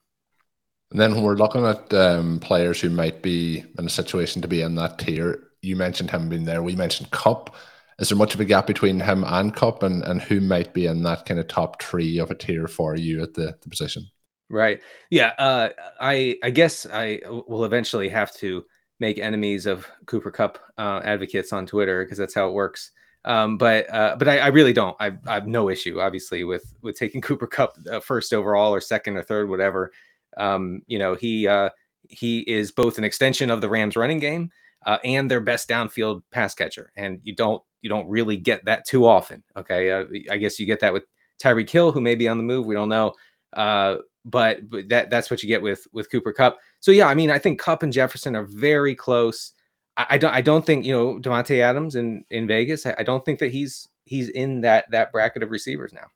And 0.92 1.00
then 1.00 1.14
when 1.14 1.24
we're 1.24 1.36
looking 1.36 1.64
at 1.64 1.92
um, 1.94 2.38
players 2.38 2.78
who 2.78 2.90
might 2.90 3.22
be 3.22 3.64
in 3.78 3.86
a 3.86 3.90
situation 3.90 4.42
to 4.42 4.48
be 4.48 4.60
in 4.60 4.74
that 4.74 4.98
tier, 4.98 5.42
you 5.62 5.74
mentioned 5.74 6.10
him 6.10 6.28
being 6.28 6.44
there. 6.44 6.62
We 6.62 6.76
mentioned 6.76 7.10
Kupp. 7.12 7.54
Is 7.98 8.10
there 8.10 8.18
much 8.18 8.34
of 8.34 8.40
a 8.40 8.44
gap 8.44 8.66
between 8.66 9.00
him 9.00 9.24
and 9.26 9.56
Kupp, 9.56 9.82
and, 9.82 10.02
and 10.04 10.20
who 10.20 10.40
might 10.42 10.74
be 10.74 10.86
in 10.86 11.02
that 11.04 11.24
kind 11.24 11.40
of 11.40 11.48
top 11.48 11.82
three 11.82 12.18
of 12.18 12.30
a 12.30 12.34
tier 12.34 12.68
for 12.68 12.94
you 12.94 13.22
at 13.22 13.32
the, 13.32 13.56
the 13.62 13.70
position? 13.70 14.06
Right. 14.50 14.82
Yeah. 15.08 15.32
Uh, 15.38 15.70
I 15.98 16.36
I 16.42 16.50
guess 16.50 16.86
I 16.92 17.20
will 17.26 17.64
eventually 17.64 18.10
have 18.10 18.34
to 18.36 18.66
make 19.00 19.18
enemies 19.18 19.64
of 19.64 19.86
Cooper 20.04 20.30
Kupp 20.30 20.58
uh, 20.76 21.00
advocates 21.04 21.54
on 21.54 21.66
Twitter 21.66 22.04
because 22.04 22.18
that's 22.18 22.34
how 22.34 22.48
it 22.48 22.52
works. 22.52 22.90
Um, 23.24 23.56
but 23.56 23.88
uh, 23.92 24.16
but 24.18 24.28
I, 24.28 24.38
I, 24.40 24.46
really 24.48 24.74
don't. 24.74 24.96
I, 25.00 25.12
I, 25.26 25.34
have 25.34 25.46
no 25.46 25.70
issue, 25.70 26.00
obviously, 26.00 26.44
with 26.44 26.74
with 26.82 26.98
taking 26.98 27.20
Cooper 27.22 27.46
Kupp 27.46 27.78
uh, 27.90 28.00
first 28.00 28.34
overall 28.34 28.74
or 28.74 28.80
second 28.80 29.16
or 29.16 29.22
third, 29.22 29.48
whatever. 29.48 29.92
Um, 30.36 30.82
you 30.86 30.98
know, 30.98 31.14
he 31.14 31.46
uh, 31.46 31.70
he 32.08 32.40
is 32.40 32.70
both 32.72 32.98
an 32.98 33.04
extension 33.04 33.50
of 33.50 33.60
the 33.60 33.68
Rams 33.68 33.96
running 33.96 34.18
game 34.18 34.50
uh, 34.86 34.98
and 35.04 35.30
their 35.30 35.40
best 35.40 35.68
downfield 35.68 36.22
pass 36.30 36.54
catcher, 36.54 36.92
and 36.96 37.20
you 37.22 37.34
don't 37.34 37.62
you 37.82 37.88
don't 37.88 38.08
really 38.08 38.36
get 38.36 38.64
that 38.64 38.86
too 38.86 39.06
often. 39.06 39.42
Okay, 39.56 39.90
uh, 39.90 40.04
I 40.30 40.36
guess 40.36 40.58
you 40.58 40.66
get 40.66 40.80
that 40.80 40.92
with 40.92 41.04
Tyreek 41.42 41.70
Hill, 41.70 41.92
who 41.92 42.00
may 42.00 42.14
be 42.14 42.28
on 42.28 42.38
the 42.38 42.44
move. 42.44 42.66
We 42.66 42.74
don't 42.74 42.88
know. 42.88 43.14
Uh, 43.52 43.96
but, 44.24 44.70
but 44.70 44.88
that 44.88 45.10
that's 45.10 45.30
what 45.30 45.42
you 45.42 45.48
get 45.48 45.62
with 45.62 45.86
with 45.92 46.10
Cooper 46.10 46.32
Kupp. 46.32 46.58
So 46.80 46.92
yeah, 46.92 47.08
I 47.08 47.14
mean, 47.14 47.30
I 47.30 47.38
think 47.38 47.60
Kupp 47.60 47.82
and 47.82 47.92
Jefferson 47.92 48.36
are 48.36 48.44
very 48.44 48.94
close. 48.94 49.52
I, 49.96 50.16
don't 50.16 50.32
I 50.32 50.40
don't 50.40 50.64
think 50.64 50.86
you 50.86 50.92
know 50.92 51.18
Davante 51.18 51.60
Adams 51.60 51.96
in 51.96 52.24
in 52.30 52.46
Vegas. 52.46 52.86
I 52.86 53.02
don't 53.02 53.24
think 53.24 53.40
that 53.40 53.52
he's 53.52 53.88
he's 54.04 54.28
in 54.30 54.62
that 54.62 54.90
that 54.90 55.12
bracket 55.12 55.42
of 55.42 55.50
receivers 55.50 55.92
now. 55.92 56.06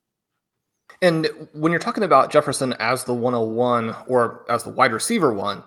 And 1.02 1.28
when 1.52 1.72
you're 1.72 1.78
talking 1.78 2.04
about 2.04 2.30
Jefferson 2.30 2.72
as 2.74 3.04
the 3.04 3.14
101 3.14 3.94
or 4.06 4.44
as 4.48 4.64
the 4.64 4.70
wide 4.70 4.92
receiver 4.92 5.32
one, 5.32 5.62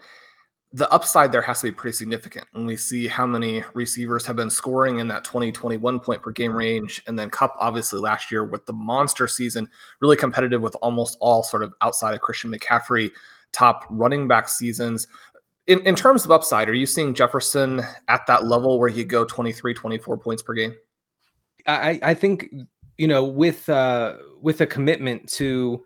the 0.71 0.91
upside 0.91 1.31
there 1.31 1.41
has 1.41 1.62
to 1.62 1.67
be 1.67 1.71
pretty 1.71 1.95
significant. 1.95 2.45
And 2.53 2.65
we 2.65 2.75
see 2.75 3.07
how 3.07 3.25
many 3.25 3.63
receivers 3.74 4.25
have 4.25 4.36
been 4.36 4.50
scoring 4.50 5.00
in 5.00 5.07
that 5.07 5.24
20, 5.24 5.51
21 5.51 6.00
point 6.00 6.21
per 6.21 6.31
game 6.31 6.55
range. 6.55 7.01
And 7.07 7.17
then 7.17 7.29
Kupp, 7.29 7.55
obviously, 7.59 8.00
last 8.00 8.31
year 8.31 8.45
with 8.45 8.65
the 8.65 8.74
monster 8.74 9.27
season, 9.27 9.67
really 10.00 10.17
competitive 10.17 10.62
with 10.62 10.75
almost 10.81 11.17
all 11.21 11.41
sort 11.41 11.63
of 11.63 11.74
outside 11.81 12.13
of 12.13 12.21
Christian 12.21 12.51
McCaffrey 12.51 13.12
top 13.51 13.86
running 13.89 14.27
back 14.27 14.48
seasons 14.48 15.07
in, 15.69 15.79
in 15.86 15.95
terms 15.95 16.25
of 16.25 16.31
upside, 16.31 16.67
are 16.67 16.74
you 16.74 16.88
seeing 16.88 17.13
Jefferson 17.13 17.83
at 18.07 18.25
that 18.25 18.45
level 18.45 18.79
where 18.79 18.89
he 18.89 19.03
go 19.03 19.24
23, 19.24 19.75
24 19.75 20.17
points 20.17 20.41
per 20.41 20.55
game? 20.55 20.74
I, 21.67 22.00
I 22.01 22.13
think, 22.15 22.50
you 23.00 23.08
know, 23.08 23.24
with 23.24 23.70
uh 23.70 24.18
with 24.41 24.60
a 24.60 24.68
commitment 24.68 25.29
to 25.29 25.84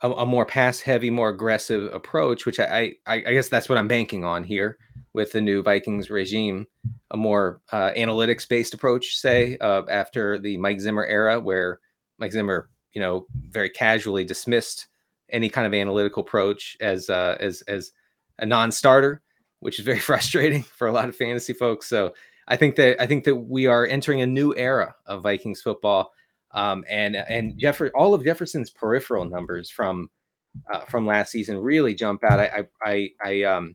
a, 0.00 0.10
a 0.10 0.26
more 0.26 0.44
pass 0.44 0.80
heavy, 0.80 1.08
more 1.08 1.28
aggressive 1.28 1.92
approach, 1.94 2.44
which 2.44 2.58
I, 2.58 2.94
I, 3.06 3.14
I 3.14 3.32
guess 3.32 3.48
that's 3.48 3.68
what 3.68 3.78
I'm 3.78 3.86
banking 3.86 4.24
on 4.24 4.42
here 4.42 4.76
with 5.14 5.30
the 5.30 5.40
new 5.40 5.62
Vikings 5.62 6.10
regime, 6.10 6.66
a 7.12 7.16
more 7.16 7.60
uh, 7.70 7.92
analytics 7.96 8.48
based 8.48 8.74
approach, 8.74 9.16
say, 9.16 9.56
uh, 9.60 9.82
after 9.88 10.36
the 10.38 10.56
Mike 10.56 10.80
Zimmer 10.80 11.06
era, 11.06 11.38
where 11.38 11.78
Mike 12.18 12.32
Zimmer, 12.32 12.68
you 12.92 13.00
know, 13.00 13.26
very 13.50 13.70
casually 13.70 14.24
dismissed 14.24 14.88
any 15.30 15.48
kind 15.48 15.66
of 15.66 15.74
analytical 15.74 16.22
approach 16.22 16.76
as 16.80 17.08
uh, 17.08 17.36
as 17.38 17.62
as 17.62 17.92
a 18.40 18.46
non-starter, 18.46 19.22
which 19.60 19.78
is 19.78 19.84
very 19.84 20.00
frustrating 20.10 20.64
for 20.64 20.88
a 20.88 20.92
lot 20.92 21.08
of 21.08 21.14
fantasy 21.14 21.52
folks. 21.52 21.86
So 21.86 22.14
I 22.48 22.56
think 22.56 22.74
that 22.76 23.00
I 23.00 23.06
think 23.06 23.22
that 23.24 23.36
we 23.36 23.66
are 23.66 23.86
entering 23.86 24.22
a 24.22 24.26
new 24.26 24.52
era 24.56 24.96
of 25.06 25.22
Vikings 25.22 25.62
football. 25.62 26.12
Um, 26.54 26.84
and 26.88 27.16
and 27.16 27.62
all 27.94 28.14
of 28.14 28.24
Jefferson's 28.24 28.70
peripheral 28.70 29.24
numbers 29.24 29.70
from 29.70 30.10
uh, 30.72 30.80
from 30.80 31.06
last 31.06 31.32
season 31.32 31.58
really 31.58 31.94
jump 31.94 32.24
out. 32.24 32.38
I 32.38 32.64
I, 32.84 33.10
I 33.24 33.42
um, 33.42 33.74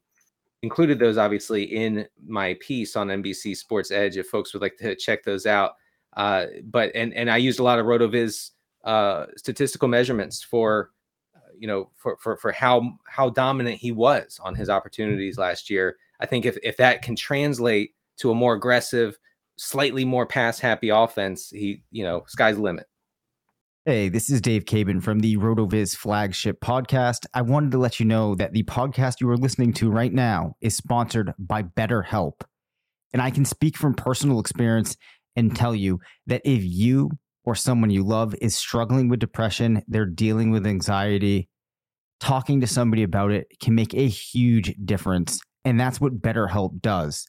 included 0.62 1.00
those 1.00 1.18
obviously 1.18 1.64
in 1.64 2.08
my 2.26 2.56
piece 2.60 2.96
on 2.96 3.08
NBC 3.08 3.58
Sports 3.58 3.92
Edge 3.92 4.18
if 4.18 4.28
folks 4.28 4.54
would 4.54 4.62
like 4.62 4.78
to 4.78 4.96
check 4.96 5.24
those 5.24 5.46
out. 5.46 5.74
Uh, 6.16 6.48
but 6.66 6.92
and 6.96 7.14
and 7.14 7.30
I 7.30 7.38
used 7.38 7.60
a 7.60 7.64
lot 7.64 7.80
of 7.80 7.86
Rotoviz 7.86 8.52
uh, 8.84 9.26
statistical 9.36 9.88
measurements 9.88 10.44
for 10.44 10.92
you 11.60 11.68
know, 11.68 11.90
for 11.96 12.18
for 12.18 12.38
for 12.38 12.52
how 12.52 12.98
how 13.06 13.30
dominant 13.30 13.78
he 13.78 13.92
was 13.92 14.40
on 14.44 14.56
his 14.56 14.70
opportunities 14.70 15.38
last 15.38 15.70
year. 15.70 15.98
I 16.20 16.26
think 16.26 16.46
if 16.46 16.58
if 16.64 16.78
that 16.78 17.02
can 17.02 17.16
translate 17.16 17.94
to 18.18 18.32
a 18.32 18.36
more 18.36 18.54
aggressive, 18.54 19.18
slightly 19.58 20.06
more 20.06 20.26
pass 20.26 20.60
happy 20.60 20.90
offense, 20.90 21.50
he 21.50 21.84
you 21.92 22.04
know, 22.04 22.24
sky's 22.28 22.56
the 22.56 22.62
limit. 22.62 22.86
Hey, 23.86 24.10
this 24.10 24.30
is 24.30 24.42
Dave 24.42 24.66
Caban 24.66 25.02
from 25.02 25.20
the 25.20 25.38
RotoViz 25.38 25.96
flagship 25.96 26.60
podcast. 26.60 27.26
I 27.34 27.42
wanted 27.42 27.72
to 27.72 27.78
let 27.78 28.02
you 28.02 28.06
know 28.06 28.36
that 28.36 28.52
the 28.52 28.64
podcast 28.64 29.22
you 29.22 29.30
are 29.30 29.38
listening 29.38 29.72
to 29.74 29.90
right 29.90 30.12
now 30.12 30.56
is 30.60 30.76
sponsored 30.76 31.34
by 31.40 31.64
BetterHelp. 31.64 32.42
And 33.14 33.22
I 33.22 33.32
can 33.32 33.46
speak 33.46 33.78
from 33.78 33.94
personal 33.94 34.42
experience 34.42 34.98
and 35.38 35.56
tell 35.56 35.74
you 35.74 36.02
that 36.26 36.42
if 36.44 36.64
you 36.66 37.12
or 37.46 37.56
someone 37.56 37.90
you 37.90 38.04
love 38.04 38.36
is 38.42 38.58
struggling 38.58 39.08
with 39.08 39.22
depression, 39.22 39.82
they're 39.88 40.06
dealing 40.06 40.52
with 40.52 40.68
anxiety, 40.68 41.48
talking 42.20 42.60
to 42.60 42.68
somebody 42.68 43.04
about 43.04 43.32
it 43.32 43.48
can 43.62 43.74
make 43.74 43.94
a 43.94 44.10
huge 44.10 44.76
difference. 44.84 45.40
And 45.64 45.80
that's 45.80 46.02
what 46.02 46.22
BetterHelp 46.22 46.82
does. 46.82 47.26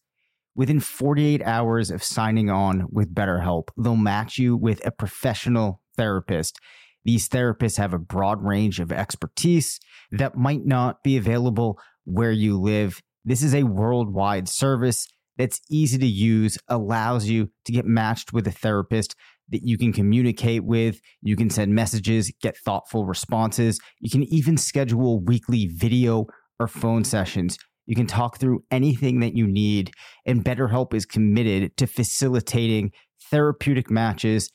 Within 0.58 0.80
48 0.80 1.40
hours 1.44 1.88
of 1.88 2.02
signing 2.02 2.50
on 2.50 2.88
with 2.90 3.14
BetterHelp, 3.14 3.68
they'll 3.76 3.94
match 3.94 4.38
you 4.38 4.56
with 4.56 4.84
a 4.84 4.90
professional 4.90 5.80
therapist. 5.96 6.58
These 7.04 7.28
therapists 7.28 7.76
have 7.76 7.94
a 7.94 7.98
broad 7.98 8.42
range 8.42 8.80
of 8.80 8.90
expertise 8.90 9.78
that 10.10 10.34
might 10.34 10.66
not 10.66 11.04
be 11.04 11.16
available 11.16 11.78
where 12.02 12.32
you 12.32 12.58
live. 12.58 13.00
This 13.24 13.44
is 13.44 13.54
a 13.54 13.62
worldwide 13.62 14.48
service 14.48 15.06
that's 15.36 15.60
easy 15.70 15.96
to 15.96 16.06
use, 16.08 16.58
allows 16.66 17.26
you 17.26 17.50
to 17.66 17.70
get 17.70 17.86
matched 17.86 18.32
with 18.32 18.48
a 18.48 18.52
therapist 18.52 19.14
that 19.50 19.62
you 19.62 19.78
can 19.78 19.92
communicate 19.92 20.64
with. 20.64 20.98
You 21.22 21.36
can 21.36 21.50
send 21.50 21.72
messages, 21.72 22.32
get 22.42 22.56
thoughtful 22.56 23.06
responses. 23.06 23.78
You 24.00 24.10
can 24.10 24.24
even 24.24 24.56
schedule 24.56 25.20
weekly 25.20 25.68
video 25.68 26.26
or 26.58 26.66
phone 26.66 27.04
sessions. 27.04 27.58
You 27.88 27.96
can 27.96 28.06
talk 28.06 28.38
through 28.38 28.62
anything 28.70 29.18
that 29.20 29.34
you 29.34 29.46
need. 29.46 29.92
And 30.26 30.44
BetterHelp 30.44 30.92
is 30.92 31.06
committed 31.06 31.74
to 31.78 31.86
facilitating 31.86 32.92
therapeutic 33.30 33.90
matches 33.90 34.50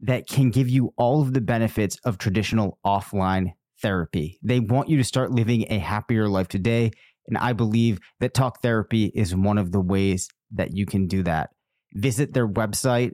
that 0.00 0.28
can 0.28 0.50
give 0.50 0.68
you 0.68 0.92
all 0.98 1.22
of 1.22 1.32
the 1.32 1.40
benefits 1.40 1.96
of 2.04 2.18
traditional 2.18 2.78
offline 2.84 3.52
therapy. 3.80 4.38
They 4.42 4.60
want 4.60 4.90
you 4.90 4.98
to 4.98 5.04
start 5.04 5.32
living 5.32 5.64
a 5.70 5.78
happier 5.78 6.28
life 6.28 6.48
today. 6.48 6.90
And 7.26 7.38
I 7.38 7.54
believe 7.54 8.00
that 8.20 8.34
talk 8.34 8.60
therapy 8.60 9.06
is 9.14 9.34
one 9.34 9.56
of 9.56 9.72
the 9.72 9.80
ways 9.80 10.28
that 10.52 10.76
you 10.76 10.84
can 10.84 11.06
do 11.06 11.22
that. 11.22 11.48
Visit 11.94 12.34
their 12.34 12.46
website 12.46 13.12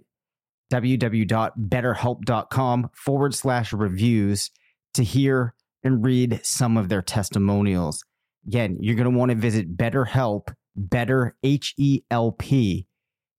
www.betterhelp.com 0.72 2.90
forward 2.92 3.34
slash 3.34 3.72
reviews 3.72 4.50
to 4.94 5.04
hear 5.04 5.54
and 5.84 6.04
read 6.04 6.40
some 6.42 6.76
of 6.76 6.88
their 6.88 7.02
testimonials. 7.02 8.02
Again, 8.46 8.76
you're 8.80 8.96
going 8.96 9.10
to 9.10 9.16
want 9.16 9.30
to 9.30 9.36
visit 9.36 9.76
BetterHelp, 9.76 10.52
Better 10.76 11.36
H 11.42 11.74
E 11.78 12.02
L 12.10 12.32
P, 12.32 12.86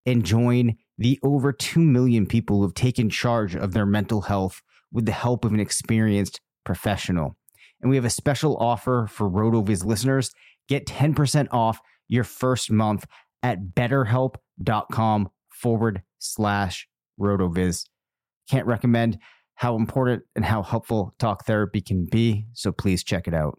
and 0.04 0.24
join 0.24 0.76
the 0.98 1.18
over 1.22 1.52
2 1.52 1.80
million 1.80 2.26
people 2.26 2.56
who 2.56 2.62
have 2.62 2.74
taken 2.74 3.10
charge 3.10 3.54
of 3.54 3.72
their 3.72 3.86
mental 3.86 4.22
health 4.22 4.62
with 4.92 5.06
the 5.06 5.12
help 5.12 5.44
of 5.44 5.52
an 5.52 5.60
experienced 5.60 6.40
professional. 6.64 7.36
And 7.80 7.90
we 7.90 7.96
have 7.96 8.04
a 8.04 8.10
special 8.10 8.56
offer 8.56 9.06
for 9.10 9.28
RotoViz 9.28 9.84
listeners. 9.84 10.30
Get 10.68 10.86
10% 10.86 11.48
off 11.52 11.80
your 12.08 12.24
first 12.24 12.70
month 12.70 13.06
at 13.42 13.74
betterhelp.com 13.74 15.28
forward 15.50 16.02
slash 16.18 16.88
RotoViz. 17.20 17.84
Can't 18.50 18.66
recommend 18.66 19.18
how 19.54 19.76
important 19.76 20.22
and 20.34 20.44
how 20.44 20.62
helpful 20.62 21.14
talk 21.18 21.46
therapy 21.46 21.80
can 21.80 22.04
be, 22.04 22.46
so 22.52 22.72
please 22.72 23.02
check 23.02 23.26
it 23.26 23.34
out. 23.34 23.58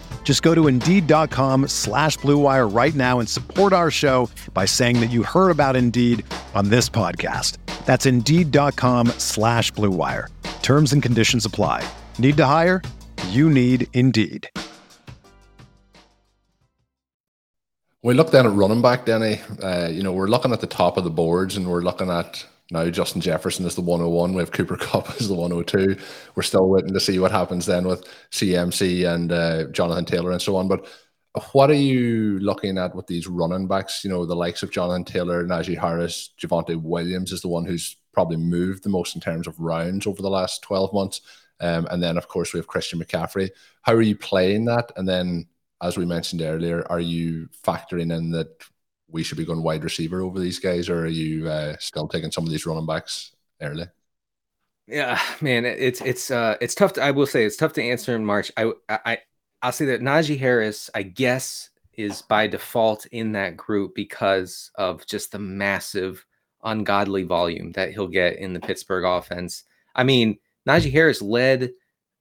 Just 0.23 0.43
go 0.43 0.55
to 0.55 0.67
Indeed.com 0.67 1.67
slash 1.67 2.17
BlueWire 2.19 2.73
right 2.73 2.95
now 2.95 3.19
and 3.19 3.27
support 3.27 3.73
our 3.73 3.91
show 3.91 4.29
by 4.53 4.63
saying 4.63 5.01
that 5.01 5.11
you 5.11 5.23
heard 5.23 5.49
about 5.49 5.75
Indeed 5.75 6.25
on 6.55 6.69
this 6.69 6.87
podcast. 6.87 7.57
That's 7.85 8.05
Indeed.com 8.05 9.07
slash 9.17 9.73
BlueWire. 9.73 10.27
Terms 10.61 10.93
and 10.93 11.03
conditions 11.03 11.43
apply. 11.45 11.83
Need 12.17 12.37
to 12.37 12.45
hire? 12.45 12.81
You 13.27 13.49
need 13.49 13.87
Indeed. 13.91 14.49
We 18.03 18.15
look 18.15 18.31
down 18.31 18.47
at 18.47 18.53
running 18.53 18.81
back, 18.81 19.05
Denny. 19.05 19.41
Uh, 19.61 19.89
you 19.89 20.01
know, 20.01 20.11
we're 20.11 20.27
looking 20.27 20.53
at 20.53 20.61
the 20.61 20.67
top 20.67 20.97
of 20.97 21.03
the 21.03 21.11
boards 21.11 21.55
and 21.55 21.69
we're 21.69 21.81
looking 21.81 22.09
at 22.09 22.45
now 22.71 22.89
Justin 22.89 23.21
Jefferson 23.21 23.65
is 23.65 23.75
the 23.75 23.81
101. 23.81 24.33
We 24.33 24.39
have 24.39 24.51
Cooper 24.51 24.77
Kupp 24.77 25.09
as 25.19 25.27
the 25.27 25.35
102. 25.35 26.01
We're 26.35 26.43
still 26.43 26.69
waiting 26.69 26.93
to 26.93 26.99
see 26.99 27.19
what 27.19 27.31
happens 27.31 27.65
then 27.65 27.85
with 27.85 28.05
CMC 28.31 29.13
and 29.13 29.31
uh, 29.31 29.65
Jonathan 29.65 30.05
Taylor 30.05 30.31
and 30.31 30.41
so 30.41 30.55
on. 30.55 30.67
But 30.67 30.87
what 31.51 31.69
are 31.69 31.73
you 31.73 32.39
looking 32.39 32.77
at 32.77 32.95
with 32.95 33.07
these 33.07 33.27
running 33.27 33.67
backs? 33.67 34.03
You 34.03 34.09
know, 34.09 34.25
the 34.25 34.35
likes 34.35 34.63
of 34.63 34.71
Jonathan 34.71 35.03
Taylor, 35.03 35.45
Najee 35.45 35.77
Harris, 35.77 36.31
Javonte 36.41 36.81
Williams 36.81 37.31
is 37.31 37.41
the 37.41 37.47
one 37.47 37.65
who's 37.65 37.97
probably 38.13 38.37
moved 38.37 38.83
the 38.83 38.89
most 38.89 39.15
in 39.15 39.21
terms 39.21 39.47
of 39.47 39.59
rounds 39.59 40.07
over 40.07 40.21
the 40.21 40.29
last 40.29 40.61
12 40.63 40.93
months. 40.93 41.21
Um, 41.59 41.87
and 41.91 42.01
then, 42.01 42.17
of 42.17 42.27
course, 42.27 42.53
we 42.53 42.59
have 42.59 42.67
Christian 42.67 42.99
McCaffrey. 42.99 43.49
How 43.83 43.93
are 43.93 44.01
you 44.01 44.15
playing 44.15 44.65
that? 44.65 44.91
And 44.95 45.07
then, 45.07 45.47
as 45.81 45.97
we 45.97 46.05
mentioned 46.05 46.41
earlier, 46.41 46.85
are 46.89 46.99
you 46.99 47.47
factoring 47.65 48.15
in 48.15 48.31
that 48.31 48.63
we 49.11 49.23
should 49.23 49.37
be 49.37 49.45
going 49.45 49.63
wide 49.63 49.83
receiver 49.83 50.21
over 50.21 50.39
these 50.39 50.59
guys, 50.59 50.89
or 50.89 51.01
are 51.01 51.07
you 51.07 51.47
uh, 51.47 51.75
still 51.79 52.07
taking 52.07 52.31
some 52.31 52.45
of 52.45 52.49
these 52.49 52.65
running 52.65 52.85
backs 52.85 53.31
early? 53.61 53.85
Yeah, 54.87 55.21
man, 55.39 55.65
it's 55.65 56.01
it's 56.01 56.31
uh 56.31 56.57
it's 56.59 56.75
tough. 56.75 56.93
To, 56.93 57.03
I 57.03 57.11
will 57.11 57.25
say 57.25 57.45
it's 57.45 57.55
tough 57.55 57.73
to 57.73 57.83
answer 57.83 58.15
in 58.15 58.25
March. 58.25 58.51
I 58.57 58.71
I 58.89 59.19
I'll 59.61 59.71
say 59.71 59.85
that 59.85 60.01
Najee 60.01 60.39
Harris, 60.39 60.89
I 60.93 61.03
guess, 61.03 61.69
is 61.93 62.21
by 62.23 62.47
default 62.47 63.05
in 63.07 63.31
that 63.33 63.55
group 63.55 63.95
because 63.95 64.71
of 64.75 65.05
just 65.05 65.31
the 65.31 65.39
massive, 65.39 66.25
ungodly 66.63 67.23
volume 67.23 67.71
that 67.73 67.91
he'll 67.91 68.07
get 68.07 68.37
in 68.37 68.53
the 68.53 68.59
Pittsburgh 68.59 69.05
offense. 69.05 69.63
I 69.95 70.03
mean, 70.03 70.37
Najee 70.67 70.91
Harris 70.91 71.21
led 71.21 71.71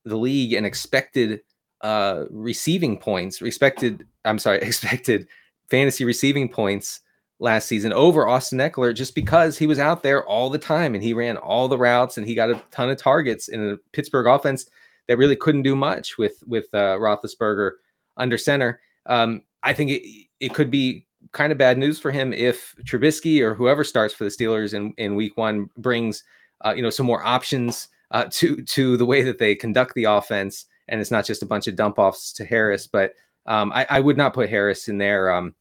the 0.04 0.16
league 0.16 0.52
in 0.52 0.64
expected 0.64 1.40
uh 1.80 2.26
receiving 2.30 2.98
points, 2.98 3.42
respected. 3.42 4.06
I'm 4.24 4.38
sorry, 4.38 4.58
expected 4.62 5.26
fantasy 5.70 6.04
receiving 6.04 6.48
points 6.48 7.00
last 7.38 7.66
season 7.66 7.92
over 7.92 8.28
Austin 8.28 8.58
Ekeler 8.58 8.94
just 8.94 9.14
because 9.14 9.56
he 9.56 9.66
was 9.66 9.78
out 9.78 10.02
there 10.02 10.24
all 10.26 10.50
the 10.50 10.58
time 10.58 10.94
and 10.94 11.02
he 11.02 11.14
ran 11.14 11.38
all 11.38 11.68
the 11.68 11.78
routes 11.78 12.18
and 12.18 12.26
he 12.26 12.34
got 12.34 12.50
a 12.50 12.62
ton 12.70 12.90
of 12.90 12.98
targets 12.98 13.48
in 13.48 13.70
a 13.70 13.76
Pittsburgh 13.92 14.26
offense 14.26 14.66
that 15.08 15.16
really 15.16 15.36
couldn't 15.36 15.62
do 15.62 15.74
much 15.74 16.18
with 16.18 16.42
with 16.46 16.66
uh, 16.74 16.96
Roethlisberger 16.98 17.72
under 18.16 18.36
center. 18.36 18.80
Um, 19.06 19.42
I 19.62 19.72
think 19.72 19.90
it 19.90 20.02
it 20.40 20.54
could 20.54 20.70
be 20.70 21.06
kind 21.32 21.52
of 21.52 21.58
bad 21.58 21.78
news 21.78 21.98
for 21.98 22.10
him 22.10 22.32
if 22.32 22.74
Trubisky 22.84 23.40
or 23.40 23.54
whoever 23.54 23.84
starts 23.84 24.14
for 24.14 24.24
the 24.24 24.30
Steelers 24.30 24.74
in, 24.74 24.92
in 24.98 25.14
Week 25.14 25.36
One 25.36 25.70
brings 25.78 26.22
uh, 26.64 26.74
you 26.76 26.82
know 26.82 26.90
some 26.90 27.06
more 27.06 27.24
options 27.24 27.88
uh, 28.10 28.26
to 28.30 28.62
to 28.62 28.96
the 28.96 29.06
way 29.06 29.22
that 29.22 29.38
they 29.38 29.54
conduct 29.54 29.94
the 29.94 30.04
offense, 30.04 30.66
and 30.88 31.00
it's 31.00 31.10
not 31.10 31.24
just 31.24 31.42
a 31.42 31.46
bunch 31.46 31.66
of 31.66 31.76
dump 31.76 31.98
offs 31.98 32.32
to 32.34 32.44
Harris. 32.44 32.86
But 32.86 33.14
um, 33.46 33.72
I, 33.72 33.86
I, 33.88 34.00
would 34.00 34.18
not 34.18 34.34
put 34.34 34.50
Harris 34.50 34.88
in 34.88 34.98
there. 34.98 35.32
Um, 35.32 35.54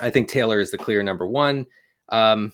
I 0.00 0.10
think 0.10 0.28
Taylor 0.28 0.60
is 0.60 0.70
the 0.70 0.78
clear 0.78 1.02
number 1.02 1.26
one. 1.26 1.66
Um, 2.08 2.52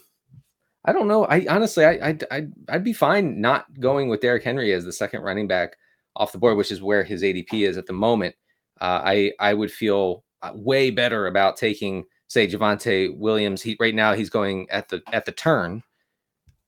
I 0.85 0.93
don't 0.93 1.09
know. 1.09 1.25
I 1.27 1.47
honestly, 1.49 1.85
I, 1.85 2.09
I'd, 2.09 2.25
I'd, 2.31 2.53
I'd 2.69 2.85
be 2.85 2.93
fine 2.93 3.41
not 3.41 3.67
going 3.81 4.09
with 4.09 4.21
Derrick 4.21 4.45
Henry 4.45 4.73
as 4.73 4.85
the 4.85 4.93
second 4.93 5.23
running 5.23 5.49
back 5.49 5.77
off 6.15 6.33
the 6.33 6.39
board, 6.39 6.57
which 6.57 6.71
is 6.71 6.83
where 6.83 7.03
his 7.03 7.23
ADP 7.23 7.69
is 7.69 7.77
at 7.77 7.87
the 7.87 7.93
moment. 7.93 8.35
Uh, 8.81 9.01
I 9.05 9.33
I 9.41 9.55
would 9.55 9.73
feel 9.73 10.25
uh, 10.43 10.53
way 10.55 10.91
better 10.91 11.27
about 11.27 11.57
taking, 11.57 12.05
say, 12.29 12.47
Javonte 12.47 13.17
Williams. 13.17 13.63
He 13.63 13.77
right 13.81 13.95
now 13.95 14.15
he's 14.15 14.31
going 14.31 14.69
at 14.71 14.89
the 14.89 15.03
at 15.13 15.25
the 15.25 15.33
turn. 15.33 15.83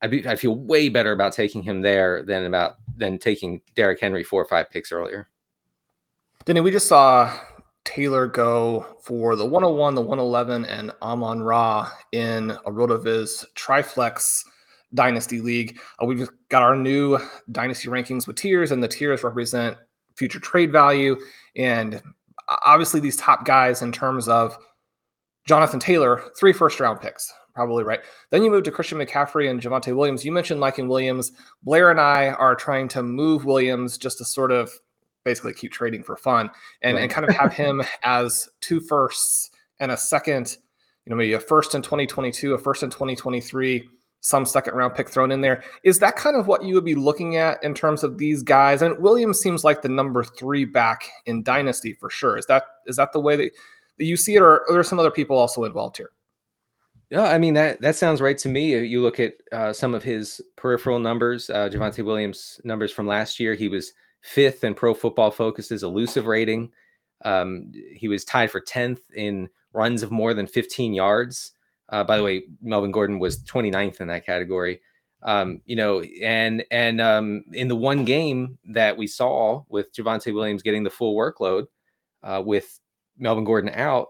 I 0.03 0.07
be 0.07 0.27
I 0.27 0.37
feel 0.37 0.57
way 0.57 0.89
better 0.89 1.13
about 1.13 1.33
taking 1.33 1.63
him 1.63 1.83
there 1.83 2.23
than 2.23 2.45
about 2.45 2.77
than 2.97 3.19
taking 3.19 3.61
Derrick 3.75 4.01
Henry 4.01 4.25
four 4.25 4.43
or 4.43 4.47
five 4.47 4.71
picks 4.71 4.91
earlier. 4.91 5.29
Denny, 6.45 6.61
we 6.61 6.71
just 6.71 6.89
saw 6.89 7.39
Taylor 7.89 8.27
go 8.27 8.85
for 9.03 9.35
the 9.35 9.47
101, 9.47 9.95
the 9.95 10.03
111, 10.03 10.67
and 10.67 10.93
Amon 11.01 11.41
Ra 11.41 11.91
in 12.13 12.51
a 12.51 12.71
RotoViz 12.71 13.47
Triflex 13.55 14.45
Dynasty 14.93 15.41
League. 15.41 15.81
Uh, 16.01 16.05
we've 16.05 16.29
got 16.51 16.63
our 16.63 16.77
new 16.77 17.19
Dynasty 17.51 17.89
rankings 17.89 18.27
with 18.27 18.37
tiers, 18.37 18.73
and 18.73 18.83
the 18.83 18.89
tiers 18.89 19.25
represent 19.25 19.79
future 20.17 20.39
trade 20.39 20.71
value. 20.71 21.17
And 21.57 22.03
obviously, 22.47 23.01
these 23.01 23.17
top 23.17 23.47
guys 23.47 23.81
in 23.81 23.91
terms 23.91 24.29
of 24.29 24.59
Jonathan 25.47 25.81
Taylor, 25.81 26.25
three 26.39 26.53
first 26.53 26.79
round 26.81 27.01
picks, 27.01 27.33
probably 27.55 27.85
right. 27.85 28.01
Then 28.31 28.43
you 28.43 28.51
move 28.51 28.65
to 28.65 28.71
Christian 28.71 28.99
McCaffrey 28.99 29.49
and 29.49 29.63
Javonte 29.63 29.97
Williams. 29.97 30.27
You 30.27 30.33
mentioned 30.33 30.61
liking 30.61 30.89
Williams. 30.89 31.33
Blair 31.63 31.91
and 31.91 31.99
I 31.99 32.29
are 32.33 32.55
trying 32.55 32.89
to 32.89 33.03
move 33.03 33.47
Williams 33.47 33.97
just 33.97 34.19
to 34.19 34.27
sort 34.27 34.53
of 34.53 34.71
basically 35.29 35.53
keep 35.53 35.71
trading 35.73 36.03
for 36.03 36.17
fun 36.17 36.49
and, 36.81 36.95
right. 36.95 37.03
and 37.03 37.13
kind 37.13 37.29
of 37.29 37.35
have 37.35 37.53
him 37.53 37.83
as 38.03 38.49
two 38.61 38.81
firsts 38.81 39.51
and 39.79 39.93
a 39.93 39.97
second, 39.97 40.57
you 41.05 41.11
know, 41.11 41.17
maybe 41.17 41.35
a 41.35 41.41
first 41.41 41.75
in 41.75 41.83
2022, 41.83 42.55
a 42.55 42.59
first 42.59 42.83
in 42.83 42.89
2023, 42.89 43.87
some 44.21 44.47
second 44.47 44.75
round 44.75 44.95
pick 44.95 45.09
thrown 45.11 45.31
in 45.31 45.43
there. 45.43 45.63
Is 45.85 45.99
that 45.99 46.17
kind 46.17 46.35
of 46.35 46.47
what 46.47 46.65
you 46.65 46.75
would 46.75 46.85
be 46.85 46.95
looking 46.95 47.37
at 47.37 47.63
in 47.63 47.75
terms 47.75 48.03
of 48.03 48.17
these 48.17 48.43
guys? 48.43 48.81
And 48.81 48.99
Williams 48.99 49.39
seems 49.39 49.65
like 49.65 49.83
the 49.83 49.89
number 49.89 50.25
three 50.25 50.65
back 50.65 51.09
in 51.27 51.43
Dynasty 51.43 51.93
for 51.93 52.09
sure. 52.09 52.39
Is 52.39 52.47
that 52.47 52.65
is 52.87 52.97
that 52.97 53.13
the 53.13 53.21
way 53.21 53.37
that, 53.37 53.51
that 53.99 54.05
you 54.05 54.17
see 54.17 54.37
it, 54.37 54.43
or 54.43 54.63
are 54.63 54.73
there 54.73 54.83
some 54.83 54.99
other 54.99 55.11
people 55.11 55.37
also 55.37 55.65
involved 55.65 55.99
here? 55.99 56.11
Yeah, 57.11 57.25
I 57.25 57.39
mean 57.39 57.55
that 57.55 57.81
that 57.81 57.97
sounds 57.97 58.21
right 58.21 58.37
to 58.39 58.49
me. 58.49 58.77
You 58.79 59.03
look 59.03 59.21
at 59.21 59.35
uh, 59.53 59.73
some 59.73 59.95
of 59.95 60.03
his 60.03 60.41
peripheral 60.57 60.99
numbers, 60.99 61.49
uh, 61.49 61.69
Javonte 61.69 62.05
Williams 62.05 62.61
numbers 62.65 62.93
from 62.93 63.07
last 63.07 63.39
year. 63.39 63.55
He 63.55 63.69
was 63.69 63.93
fifth 64.29 64.63
in 64.63 64.75
Pro 64.75 64.95
Football 64.95 65.31
Focus's 65.31 65.83
elusive 65.83 66.27
rating. 66.27 66.71
Um, 67.25 67.73
he 67.95 68.09
was 68.09 68.25
tied 68.25 68.51
for 68.51 68.61
10th 68.61 69.01
in 69.15 69.49
runs 69.73 70.03
of 70.03 70.11
more 70.11 70.35
than 70.35 70.47
15 70.47 70.93
yards. 70.93 71.53
Uh, 71.89 72.05
by 72.05 72.19
the 72.19 72.23
way, 72.23 72.43
Melvin 72.63 72.93
Gordon 72.93 73.19
was 73.19 73.43
29th 73.45 74.01
in 74.01 74.09
that 74.09 74.27
category. 74.27 74.81
Um, 75.23 75.63
you 75.65 75.75
know, 75.75 76.01
and 76.23 76.65
and 76.71 77.01
um, 77.01 77.43
in 77.53 77.67
the 77.67 77.75
one 77.75 78.05
game 78.05 78.59
that 78.67 78.97
we 78.97 79.09
saw 79.09 79.65
with 79.69 79.93
Javonte 79.93 80.33
Williams 80.33 80.63
getting 80.63 80.85
the 80.85 80.91
full 80.91 81.17
workload, 81.17 81.67
uh, 82.23 82.41
with 82.45 82.79
Melvin 83.19 83.45
Gordon 83.45 83.71
out, 83.75 84.09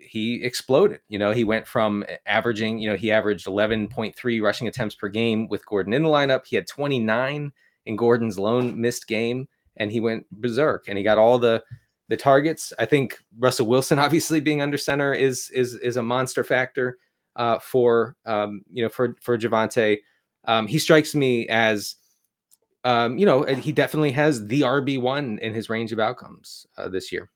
he 0.00 0.44
exploded. 0.44 1.00
You 1.08 1.18
know, 1.18 1.30
he 1.30 1.44
went 1.44 1.66
from 1.66 2.04
averaging, 2.26 2.78
you 2.78 2.90
know, 2.90 2.96
he 2.96 3.10
averaged 3.10 3.46
11.3 3.46 4.42
rushing 4.42 4.68
attempts 4.68 4.96
per 4.96 5.08
game 5.08 5.48
with 5.48 5.64
Gordon 5.64 5.94
in 5.94 6.02
the 6.02 6.10
lineup. 6.10 6.44
He 6.44 6.56
had 6.56 6.66
29 6.66 7.52
in 7.86 7.96
Gordon's 7.96 8.38
lone 8.38 8.80
missed 8.80 9.06
game, 9.06 9.48
and 9.76 9.90
he 9.90 10.00
went 10.00 10.26
berserk 10.30 10.88
and 10.88 10.96
he 10.96 11.04
got 11.04 11.18
all 11.18 11.38
the 11.38 11.62
the 12.08 12.16
targets. 12.16 12.72
I 12.78 12.84
think 12.84 13.18
Russell 13.38 13.66
Wilson, 13.66 13.98
obviously 14.06 14.40
being 14.40 14.62
under 14.62 14.78
center, 14.78 15.12
is 15.12 15.50
is 15.50 15.74
is 15.74 15.96
a 15.96 16.02
monster 16.02 16.44
factor 16.44 16.98
uh, 17.36 17.58
for 17.58 18.16
um, 18.26 18.62
you 18.70 18.82
know 18.82 18.88
for 18.88 19.16
for 19.20 19.38
Javonte. 19.38 19.98
Um, 20.46 20.66
he 20.66 20.78
strikes 20.78 21.14
me 21.14 21.48
as 21.48 21.96
um, 22.84 23.18
you 23.18 23.26
know 23.26 23.42
he 23.44 23.72
definitely 23.72 24.12
has 24.12 24.46
the 24.46 24.62
RB 24.62 25.00
one 25.00 25.38
in 25.40 25.54
his 25.54 25.70
range 25.70 25.92
of 25.92 25.98
outcomes 25.98 26.66
uh, 26.76 26.88
this 26.88 27.10
year. 27.12 27.30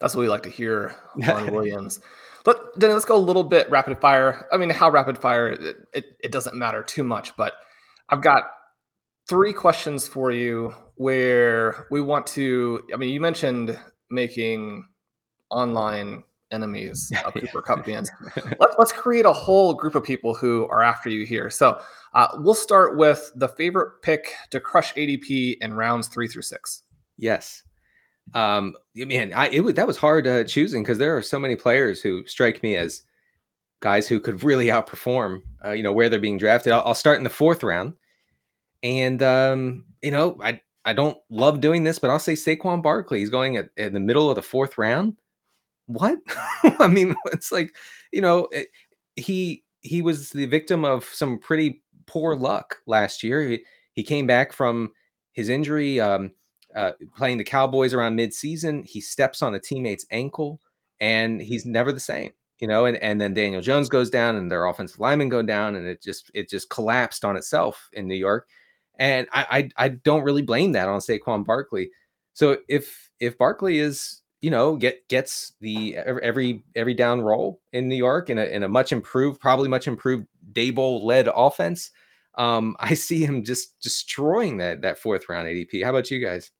That's 0.00 0.14
what 0.14 0.22
we 0.22 0.28
like 0.28 0.42
to 0.44 0.50
hear 0.50 0.96
on 1.28 1.52
Williams. 1.52 2.00
But 2.42 2.78
then 2.78 2.90
let's 2.90 3.04
go 3.04 3.16
a 3.16 3.18
little 3.18 3.44
bit 3.44 3.70
rapid 3.70 4.00
fire. 4.00 4.48
I 4.50 4.56
mean, 4.56 4.70
how 4.70 4.90
rapid 4.90 5.18
fire 5.18 5.48
it, 5.50 5.76
it, 5.92 6.04
it 6.24 6.32
doesn't 6.32 6.56
matter 6.56 6.82
too 6.82 7.04
much, 7.04 7.36
but 7.36 7.52
I've 8.08 8.22
got 8.22 8.44
three 9.30 9.52
questions 9.52 10.08
for 10.08 10.32
you 10.32 10.74
where 10.96 11.86
we 11.88 12.00
want 12.00 12.26
to. 12.26 12.82
I 12.92 12.96
mean, 12.96 13.10
you 13.10 13.20
mentioned 13.20 13.78
making 14.10 14.84
online 15.50 16.24
enemies 16.50 17.12
of 17.24 17.32
Cooper 17.34 17.62
Kupp 17.62 17.84
fans. 17.86 18.10
Let, 18.58 18.76
us 18.76 18.90
create 18.90 19.24
a 19.24 19.32
whole 19.32 19.72
group 19.72 19.94
of 19.94 20.02
people 20.02 20.34
who 20.34 20.66
are 20.66 20.82
after 20.82 21.08
you 21.08 21.24
here. 21.24 21.48
So 21.48 21.80
uh, 22.12 22.26
we'll 22.38 22.54
start 22.54 22.96
with 22.96 23.30
the 23.36 23.46
favorite 23.46 24.02
pick 24.02 24.34
to 24.50 24.58
crush 24.58 24.92
ADP 24.94 25.58
in 25.60 25.74
rounds 25.74 26.08
three 26.08 26.26
through 26.26 26.42
six. 26.42 26.82
Yes. 27.16 27.62
Um, 28.34 28.74
man, 28.96 29.32
I 29.32 29.48
it 29.50 29.60
was 29.60 29.74
that 29.74 29.86
was 29.86 29.96
hard 29.96 30.26
uh, 30.26 30.42
choosing 30.42 30.82
because 30.82 30.98
there 30.98 31.16
are 31.16 31.22
so 31.22 31.38
many 31.38 31.54
players 31.54 32.00
who 32.00 32.26
strike 32.26 32.64
me 32.64 32.76
as 32.76 33.04
guys 33.78 34.08
who 34.08 34.18
could 34.18 34.42
really 34.42 34.66
outperform. 34.66 35.42
Uh, 35.64 35.70
you 35.70 35.84
know 35.84 35.92
where 35.92 36.08
they're 36.08 36.18
being 36.18 36.38
drafted. 36.38 36.72
I'll, 36.72 36.82
I'll 36.84 36.94
start 36.94 37.18
in 37.18 37.24
the 37.24 37.30
fourth 37.30 37.62
round. 37.62 37.94
And 38.82 39.22
um, 39.22 39.84
you 40.02 40.10
know, 40.10 40.38
I 40.42 40.60
I 40.84 40.92
don't 40.92 41.18
love 41.28 41.60
doing 41.60 41.84
this, 41.84 41.98
but 41.98 42.10
I'll 42.10 42.18
say 42.18 42.32
Saquon 42.32 42.82
Barkley. 42.82 43.20
He's 43.20 43.30
going 43.30 43.56
at, 43.56 43.68
in 43.76 43.92
the 43.92 44.00
middle 44.00 44.30
of 44.30 44.36
the 44.36 44.42
fourth 44.42 44.78
round. 44.78 45.16
What? 45.86 46.18
I 46.78 46.86
mean, 46.86 47.14
it's 47.26 47.52
like, 47.52 47.74
you 48.12 48.20
know, 48.20 48.48
it, 48.52 48.68
eh, 49.16 49.22
he 49.22 49.64
he 49.82 50.02
was 50.02 50.30
the 50.30 50.46
victim 50.46 50.84
of 50.84 51.04
some 51.04 51.38
pretty 51.38 51.82
poor 52.06 52.34
luck 52.34 52.76
last 52.86 53.22
year. 53.22 53.42
He, 53.42 53.64
he 53.94 54.02
came 54.02 54.26
back 54.26 54.52
from 54.52 54.92
his 55.32 55.48
injury, 55.48 56.00
um, 56.00 56.32
uh, 56.74 56.92
playing 57.16 57.38
the 57.38 57.44
Cowboys 57.44 57.94
around 57.94 58.16
midseason. 58.16 58.86
He 58.86 59.00
steps 59.00 59.42
on 59.42 59.54
a 59.54 59.60
teammate's 59.60 60.06
ankle, 60.10 60.60
and 61.00 61.40
he's 61.40 61.66
never 61.66 61.92
the 61.92 62.00
same. 62.00 62.32
You 62.60 62.68
know, 62.68 62.84
and, 62.84 62.98
and 62.98 63.18
then 63.20 63.32
Daniel 63.32 63.62
Jones 63.62 63.88
goes 63.88 64.10
down, 64.10 64.36
and 64.36 64.50
their 64.50 64.66
offensive 64.66 65.00
linemen 65.00 65.28
go 65.28 65.42
down, 65.42 65.76
and 65.76 65.86
it 65.86 66.02
just 66.02 66.30
it 66.34 66.48
just 66.48 66.70
collapsed 66.70 67.24
on 67.24 67.36
itself 67.36 67.88
in 67.92 68.06
New 68.06 68.14
York 68.14 68.46
and 69.00 69.26
I, 69.32 69.70
I 69.76 69.86
I 69.86 69.88
don't 69.88 70.22
really 70.22 70.42
blame 70.42 70.72
that 70.72 70.86
on 70.86 71.00
Saquon 71.00 71.44
Barkley. 71.44 71.90
So 72.34 72.58
if 72.68 73.10
if 73.18 73.36
Barkley 73.38 73.78
is 73.78 74.20
you 74.42 74.50
know 74.50 74.76
get 74.76 75.08
gets 75.08 75.54
the 75.60 75.96
every 75.96 76.62
every 76.76 76.94
down 76.94 77.22
roll 77.22 77.60
in 77.72 77.88
New 77.88 77.96
York 77.96 78.30
in 78.30 78.38
a 78.38 78.44
in 78.44 78.62
a 78.62 78.68
much 78.68 78.92
improved, 78.92 79.40
probably 79.40 79.68
much 79.68 79.88
improved 79.88 80.26
Daboll 80.52 81.02
led 81.02 81.28
offense, 81.34 81.90
um, 82.36 82.76
I 82.80 82.94
see 82.94 83.24
him 83.24 83.42
just 83.42 83.80
destroying 83.80 84.58
that 84.58 84.82
that 84.82 84.98
fourth 84.98 85.28
round 85.28 85.48
ADP. 85.48 85.82
How 85.82 85.90
about 85.90 86.10
you 86.10 86.24
guys? 86.24 86.50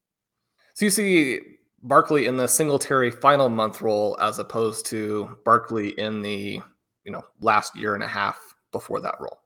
So 0.75 0.87
you 0.87 0.91
see 0.91 1.41
Barkley 1.83 2.27
in 2.27 2.39
the 2.39 2.47
Singletary 2.47 3.11
final 3.11 3.51
month 3.51 3.83
role 3.83 4.17
as 4.21 4.39
opposed 4.39 4.87
to 4.87 5.37
Barkley 5.45 5.91
in 5.91 6.23
the 6.23 6.63
you 7.05 7.13
know 7.13 7.23
last 7.43 7.77
year 7.77 7.95
and 7.95 8.03
a 8.03 8.09
half 8.09 8.39
before 8.73 9.01
that 9.01 9.17
role. 9.21 9.40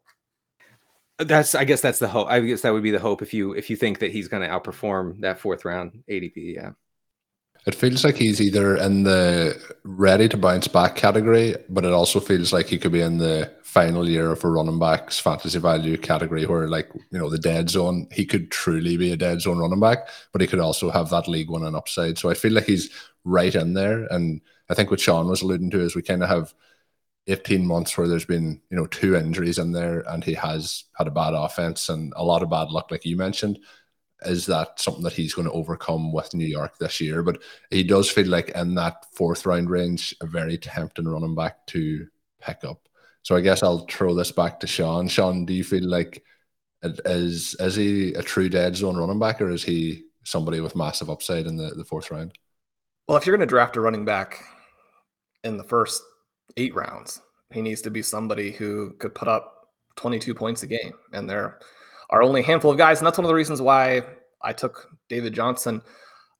That's 1.19 1.55
I 1.55 1.65
guess 1.65 1.81
that's 1.81 2.01
the 2.01 2.09
hope. 2.09 2.29
I 2.29 2.41
guess 2.41 2.63
that 2.63 2.73
would 2.73 2.83
be 2.83 2.91
the 2.91 2.99
hope 2.99 3.23
if 3.23 3.33
you 3.33 3.53
if 3.53 3.71
you 3.71 3.77
think 3.77 4.01
that 4.01 4.11
he's 4.11 4.29
going 4.29 4.43
to 4.43 4.49
outperform 4.49 5.21
that 5.21 5.39
fourth 5.39 5.65
round 5.65 6.03
ADP. 6.09 6.55
Yeah. 6.55 6.73
It 7.67 7.75
feels 7.75 8.05
like 8.05 8.17
he's 8.17 8.43
either 8.43 8.77
in 8.77 9.05
the 9.05 9.59
ready 9.85 10.29
to 10.29 10.37
bounce 10.37 10.69
back 10.69 10.97
category, 10.97 11.57
but 11.71 11.85
it 11.85 11.93
also 11.93 12.21
feels 12.21 12.53
like 12.53 12.67
he 12.67 12.77
could 12.77 12.93
be 12.93 13.01
in 13.01 13.17
the 13.17 13.51
final 13.63 14.07
year 14.07 14.33
of 14.33 14.45
a 14.45 14.51
running 14.51 14.79
back's 14.79 15.19
fantasy 15.19 15.59
value 15.59 15.97
category 15.97 16.45
where, 16.45 16.69
like, 16.69 16.91
you 16.95 17.19
know, 17.19 17.31
the 17.31 17.39
dead 17.39 17.71
zone, 17.71 18.07
he 18.13 18.27
could 18.27 18.51
truly 18.51 18.99
be 18.99 19.13
a 19.13 19.17
dead 19.17 19.41
zone 19.41 19.59
running 19.59 19.81
back, 19.81 20.09
but 20.31 20.43
he 20.43 20.47
could 20.47 20.61
also 20.61 20.91
have 20.91 21.09
that 21.09 21.27
league 21.27 21.49
one 21.49 21.65
and 21.65 21.75
upside. 21.75 22.19
So 22.19 22.29
I 22.29 22.35
feel 22.35 22.53
like 22.53 22.67
he's 22.67 22.91
right 23.25 23.55
in 23.55 23.73
there. 23.73 24.05
And 24.11 24.43
I 24.69 24.75
think 24.75 24.91
what 24.91 25.01
Shawn 25.01 25.29
was 25.29 25.41
alluding 25.41 25.71
to 25.71 25.81
is 25.81 25.97
we 25.97 26.03
kind 26.03 26.23
of 26.23 26.29
have 26.29 26.53
18 27.27 27.67
months 27.67 27.97
where 27.97 28.09
there's 28.09 28.27
been, 28.27 28.61
you 28.71 28.77
know, 28.77 28.87
two 28.87 29.17
injuries 29.17 29.59
in 29.59 29.73
there 29.73 30.01
and 30.09 30.23
he 30.23 30.35
has 30.35 30.85
had 30.97 31.07
a 31.07 31.13
bad 31.13 31.35
offense 31.35 31.89
and 31.89 32.13
a 32.17 32.25
lot 32.25 32.43
of 32.43 32.51
bad 32.51 32.71
luck, 32.71 32.91
like 32.91 33.05
you 33.05 33.17
mentioned 33.17 33.59
is 34.25 34.47
that 34.47 34.81
something 34.81 35.03
that 35.03 35.13
he's 35.13 35.35
going 35.35 35.47
to 35.47 35.53
overcome 35.53 36.13
with 36.13 36.35
New 36.35 36.47
York 36.47 36.79
this 36.79 37.01
year? 37.01 37.23
But 37.23 37.43
he 37.71 37.83
does 37.83 38.11
feel 38.11 38.29
like 38.29 38.51
in 38.51 38.75
that 38.75 39.07
fourth 39.13 39.47
round 39.47 39.71
range, 39.71 40.15
a 40.21 40.27
very 40.27 40.59
tempting 40.59 41.07
running 41.07 41.35
back 41.35 41.67
to 41.69 42.07
pick 42.41 42.65
up. 42.65 42.89
So 43.23 43.37
I 43.37 43.41
guess 43.41 43.63
I'll 43.63 43.87
throw 43.87 44.15
this 44.15 44.33
back 44.33 44.61
to 44.61 44.67
Shawn. 44.67 45.09
Shawn, 45.09 45.47
do 45.47 45.55
you 45.55 45.65
feel 45.65 45.87
like 45.89 46.23
is 46.83 47.55
is 47.59 47.75
he 47.75 48.13
a 48.13 48.23
true 48.23 48.51
dead 48.51 48.77
zone 48.77 48.97
running 48.97 49.19
back, 49.19 49.41
or 49.41 49.51
is 49.51 49.65
he 49.65 50.05
somebody 50.25 50.61
with 50.61 50.77
massive 50.77 51.09
upside 51.09 51.47
in 51.47 51.57
the, 51.57 51.71
the 51.71 51.85
fourth 51.85 52.11
round? 52.11 52.33
Well, 53.09 53.17
if 53.17 53.27
you're 53.27 53.37
going 53.37 53.47
to 53.47 53.51
draft 53.51 53.77
a 53.77 53.81
running 53.81 54.05
back 54.05 54.45
in 55.43 55.57
the 55.57 55.65
first 55.65 56.03
eight 56.57 56.75
rounds, 56.75 57.21
he 57.53 57.63
needs 57.63 57.83
to 57.83 57.91
be 57.91 58.03
somebody 58.03 58.53
who 58.53 58.95
could 58.99 59.15
put 59.15 59.29
up 59.29 59.69
22 59.97 60.35
points 60.35 60.63
a 60.63 60.67
game, 60.67 60.93
and 61.13 61.29
there 61.29 61.59
are 62.11 62.23
only 62.23 62.41
a 62.41 62.45
handful 62.45 62.71
of 62.71 62.79
guys. 62.79 62.99
And 62.99 63.07
that's 63.07 63.19
one 63.19 63.25
of 63.25 63.29
the 63.29 63.35
reasons 63.35 63.63
why 63.63 64.03
I 64.43 64.53
took 64.53 64.89
David 65.09 65.33
Johnson 65.33 65.81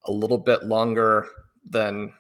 a 0.07 0.13
little 0.13 0.39
bit 0.39 0.65
longer 0.65 1.27
than 1.69 2.13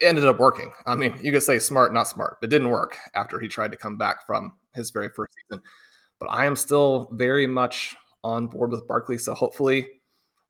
ended 0.00 0.24
up 0.24 0.38
working. 0.38 0.72
I 0.86 0.94
mean, 0.94 1.18
you 1.22 1.32
could 1.32 1.42
say 1.42 1.58
smart, 1.58 1.94
not 1.94 2.08
smart. 2.08 2.38
It 2.42 2.48
didn't 2.48 2.70
work 2.70 2.96
after 3.14 3.38
he 3.38 3.48
tried 3.48 3.70
to 3.72 3.76
come 3.76 3.96
back 3.96 4.26
from 4.26 4.54
his 4.74 4.90
very 4.90 5.08
first 5.10 5.32
season. 5.34 5.62
But 6.18 6.26
I 6.30 6.44
am 6.44 6.56
still 6.56 7.08
very 7.12 7.46
much 7.46 7.96
on 8.24 8.46
board 8.46 8.70
with 8.70 8.86
Barkley. 8.88 9.18
So 9.18 9.34
hopefully, 9.34 9.86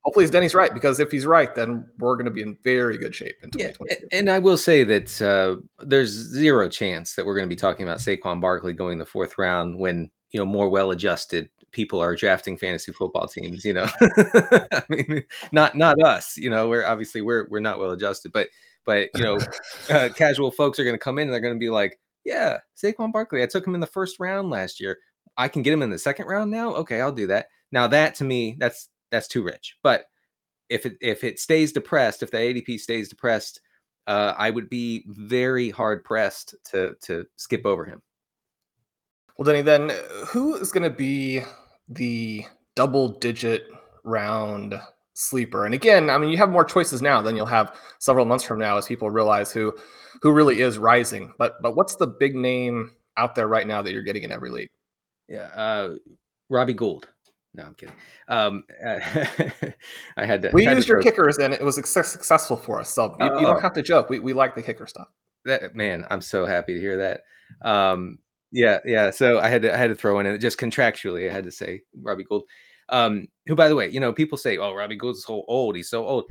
hopefully 0.02 0.26
Denny's 0.26 0.54
right 0.54 0.72
because 0.72 1.00
if 1.00 1.10
he's 1.10 1.26
right, 1.26 1.54
then 1.54 1.86
we're 1.98 2.16
going 2.16 2.26
to 2.26 2.30
be 2.30 2.42
in 2.42 2.56
very 2.64 2.98
good 2.98 3.14
shape 3.14 3.36
in 3.42 3.50
2022. 3.50 4.06
Yeah, 4.10 4.18
and 4.18 4.30
I 4.30 4.38
will 4.38 4.56
say 4.56 4.84
that 4.84 5.22
uh, 5.22 5.56
there's 5.84 6.10
zero 6.10 6.68
chance 6.68 7.14
that 7.14 7.26
we're 7.26 7.36
going 7.36 7.48
to 7.48 7.54
be 7.54 7.58
talking 7.58 7.86
about 7.86 7.98
Saquon 7.98 8.40
Barkley 8.40 8.72
going 8.72 8.98
the 8.98 9.06
fourth 9.06 9.38
round 9.38 9.78
when 9.78 10.10
you 10.30 10.38
know 10.38 10.46
more 10.46 10.68
well-adjusted 10.68 11.48
people 11.72 12.00
are 12.00 12.16
drafting 12.16 12.56
fantasy 12.56 12.92
football 12.92 13.28
teams 13.28 13.64
you 13.64 13.72
know? 13.72 13.86
I 14.00 14.82
mean 14.88 15.24
not 15.52 15.76
not 15.76 16.02
us 16.02 16.36
you 16.36 16.50
know 16.50 16.68
we're 16.68 16.84
obviously 16.84 17.20
we're 17.20 17.46
we're 17.48 17.60
not 17.60 17.78
well 17.78 17.90
adjusted 17.90 18.32
but 18.32 18.48
but 18.86 19.08
you 19.14 19.22
know 19.22 19.38
uh, 19.90 20.08
casual 20.14 20.50
folks 20.50 20.78
are 20.78 20.84
going 20.84 20.94
to 20.94 20.98
come 20.98 21.18
in 21.18 21.28
and 21.28 21.32
they're 21.32 21.40
going 21.40 21.54
to 21.54 21.60
be 21.60 21.70
like 21.70 21.98
yeah 22.24 22.58
Saquon 22.76 23.12
Barkley 23.12 23.42
I 23.42 23.46
took 23.46 23.66
him 23.66 23.74
in 23.74 23.80
the 23.80 23.86
first 23.86 24.18
round 24.18 24.50
last 24.50 24.80
year. 24.80 24.98
I 25.36 25.48
can 25.48 25.62
get 25.62 25.72
him 25.72 25.82
in 25.82 25.90
the 25.90 25.98
second 25.98 26.26
round 26.26 26.50
now? 26.50 26.74
Okay 26.74 27.00
I'll 27.00 27.12
do 27.12 27.26
that. 27.28 27.46
Now 27.72 27.86
that 27.88 28.14
to 28.16 28.24
me 28.24 28.56
that's 28.58 28.88
that's 29.10 29.28
too 29.28 29.42
rich 29.42 29.76
but 29.82 30.06
if 30.68 30.86
it 30.86 30.96
if 31.00 31.24
it 31.24 31.38
stays 31.38 31.72
depressed 31.72 32.22
if 32.22 32.30
the 32.30 32.38
ADP 32.38 32.78
stays 32.78 33.08
depressed 33.08 33.60
uh, 34.06 34.34
I 34.36 34.50
would 34.50 34.70
be 34.70 35.04
very 35.06 35.70
hard 35.70 36.04
pressed 36.04 36.54
to 36.70 36.94
to 37.02 37.26
skip 37.36 37.66
over 37.66 37.84
him 37.84 38.02
well, 39.40 39.46
Denny, 39.46 39.62
then 39.62 39.90
who 40.26 40.54
is 40.56 40.70
going 40.70 40.82
to 40.82 40.94
be 40.94 41.40
the 41.88 42.44
double 42.76 43.08
digit 43.08 43.68
round 44.04 44.78
sleeper? 45.14 45.64
And 45.64 45.72
again, 45.72 46.10
I 46.10 46.18
mean, 46.18 46.28
you 46.28 46.36
have 46.36 46.50
more 46.50 46.62
choices 46.62 47.00
now 47.00 47.22
than 47.22 47.36
you'll 47.36 47.46
have 47.46 47.74
several 48.00 48.26
months 48.26 48.44
from 48.44 48.58
now 48.58 48.76
as 48.76 48.84
people 48.84 49.08
realize 49.08 49.50
who 49.50 49.72
who 50.20 50.30
really 50.30 50.60
is 50.60 50.76
rising. 50.76 51.32
But 51.38 51.54
but 51.62 51.74
what's 51.74 51.96
the 51.96 52.06
big 52.06 52.34
name 52.36 52.90
out 53.16 53.34
there 53.34 53.48
right 53.48 53.66
now 53.66 53.80
that 53.80 53.92
you're 53.92 54.02
getting 54.02 54.24
in 54.24 54.30
every 54.30 54.50
league? 54.50 54.68
Yeah, 55.26 55.48
uh, 55.56 55.94
Robbie 56.50 56.74
Gould. 56.74 57.08
No, 57.54 57.64
I'm 57.64 57.74
kidding. 57.74 57.94
Um, 58.28 58.64
I 60.16 60.24
had 60.24 60.42
to. 60.42 60.50
We 60.52 60.64
had 60.64 60.76
used 60.76 60.86
to 60.88 60.92
your 60.94 61.02
kickers, 61.02 61.38
and 61.38 61.52
it 61.52 61.62
was 61.62 61.74
successful 61.74 62.56
for 62.56 62.80
us. 62.80 62.90
So 62.90 63.16
you, 63.18 63.24
you 63.26 63.30
don't 63.46 63.56
Oh. 63.56 63.60
have 63.60 63.72
to 63.74 63.82
joke. 63.82 64.08
We, 64.08 64.18
we 64.20 64.32
like 64.32 64.54
the 64.54 64.62
kicker 64.62 64.86
stuff. 64.86 65.08
that 65.46 65.74
man 65.74 66.06
i'm 66.10 66.20
so 66.20 66.44
happy 66.44 66.74
to 66.74 66.80
hear 66.80 66.98
that 66.98 67.22
um 67.66 68.18
yeah 68.52 68.78
yeah 68.84 69.10
so 69.10 69.38
i 69.40 69.48
had 69.48 69.62
to 69.62 69.72
i 69.72 69.76
had 69.78 69.88
to 69.88 69.94
throw 69.94 70.20
in 70.20 70.26
it 70.26 70.36
just 70.36 70.58
contractually 70.60 71.28
i 71.30 71.32
had 71.32 71.44
to 71.44 71.50
say 71.50 71.80
robbie 72.02 72.24
gould 72.24 72.42
um 72.90 73.26
who 73.46 73.54
by 73.54 73.66
the 73.66 73.74
way 73.74 73.88
you 73.88 74.00
know 74.00 74.12
people 74.12 74.36
say 74.36 74.58
oh 74.58 74.74
robbie 74.74 74.96
gould's 74.96 75.24
so 75.24 75.42
old 75.48 75.74
he's 75.76 75.88
so 75.88 76.06
old 76.06 76.24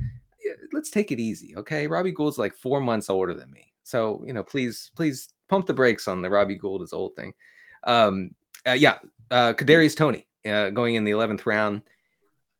Yeah, 0.44 0.52
let's 0.72 0.90
take 0.90 1.10
it 1.10 1.18
easy 1.18 1.56
okay 1.56 1.88
robbie 1.88 2.12
gould's 2.12 2.38
like 2.38 2.54
four 2.54 2.80
months 2.80 3.10
older 3.10 3.34
than 3.34 3.50
me 3.50 3.72
so 3.82 4.22
you 4.24 4.32
know 4.32 4.44
please 4.44 4.92
please 4.94 5.28
pump 5.48 5.66
the 5.66 5.74
brakes 5.74 6.06
on 6.06 6.22
the 6.22 6.30
robbie 6.30 6.54
gould 6.54 6.82
is 6.82 6.92
old 6.92 7.16
thing 7.16 7.34
um 7.84 8.30
uh, 8.68 8.70
yeah 8.78 8.98
uh 9.32 9.52
kadarius 9.54 9.96
toney 9.96 10.24
uh, 10.46 10.70
going 10.70 10.94
in 10.94 11.04
the 11.04 11.12
11th 11.12 11.46
round. 11.46 11.82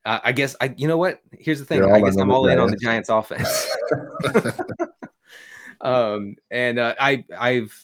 Uh, 0.07 0.19
i 0.25 0.33
guess 0.33 0.57
i 0.63 0.73
you 0.79 0.89
know 0.89 0.97
what? 0.97 1.21
Here's 1.39 1.59
the 1.59 1.65
thing. 1.67 1.85
I 1.85 2.01
guess 2.01 2.17
i'm 2.17 2.31
all 2.31 2.49
in 2.49 2.59
on 2.59 2.71
the 2.71 2.77
Giants. 2.77 3.09
giants 3.09 3.33
offense. 3.33 4.57
Um 5.83 6.37
and 6.51 6.79
uh, 6.79 6.95
i 7.01 7.25
i've 7.39 7.75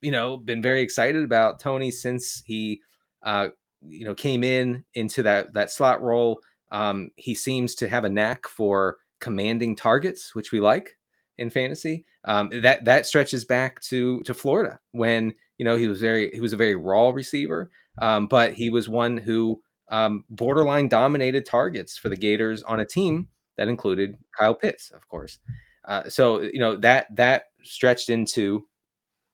you 0.00 0.10
know 0.10 0.36
been 0.38 0.62
very 0.62 0.80
excited 0.80 1.22
about 1.22 1.60
toney 1.60 1.90
since 1.90 2.42
he 2.46 2.80
uh 3.22 3.48
you 3.82 4.04
know 4.06 4.14
came 4.14 4.42
in 4.42 4.84
into 4.94 5.22
that 5.24 5.52
that 5.54 5.70
slot 5.70 6.00
role. 6.02 6.40
Um 6.70 7.10
he 7.16 7.34
seems 7.34 7.74
to 7.76 7.88
have 7.88 8.04
a 8.04 8.08
knack 8.08 8.46
for 8.48 8.96
commanding 9.20 9.76
targets 9.76 10.34
which 10.34 10.52
we 10.52 10.60
like 10.60 10.96
in 11.38 11.50
fantasy. 11.50 12.06
Um 12.24 12.48
that 12.62 12.84
that 12.86 13.06
stretches 13.06 13.44
back 13.44 13.80
to 13.82 14.22
to 14.22 14.32
florida 14.32 14.80
when 14.92 15.34
you 15.58 15.64
know 15.64 15.76
he 15.76 15.88
was 15.88 16.00
very 16.00 16.30
he 16.32 16.40
was 16.40 16.52
a 16.52 16.56
very 16.56 16.74
raw 16.74 17.10
receiver 17.10 17.70
um 18.00 18.26
but 18.26 18.52
he 18.52 18.70
was 18.70 18.88
one 18.88 19.16
who 19.16 19.60
um 19.90 20.24
borderline 20.30 20.88
dominated 20.88 21.46
targets 21.46 21.96
for 21.96 22.08
the 22.08 22.16
gators 22.16 22.62
on 22.64 22.80
a 22.80 22.84
team 22.84 23.28
that 23.56 23.68
included 23.68 24.16
kyle 24.36 24.54
pitts 24.54 24.90
of 24.90 25.06
course 25.08 25.38
uh, 25.86 26.08
so 26.08 26.40
you 26.40 26.58
know 26.58 26.76
that 26.76 27.06
that 27.14 27.46
stretched 27.62 28.10
into 28.10 28.66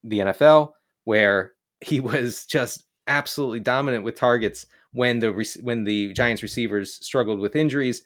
the 0.03 0.19
NFL 0.19 0.71
where 1.05 1.53
he 1.81 1.99
was 1.99 2.45
just 2.45 2.85
absolutely 3.07 3.59
dominant 3.59 4.03
with 4.03 4.15
targets 4.15 4.65
when 4.93 5.19
the 5.19 5.31
when 5.61 5.83
the 5.83 6.13
Giants 6.13 6.43
receivers 6.43 6.93
struggled 7.05 7.39
with 7.39 7.55
injuries. 7.55 8.03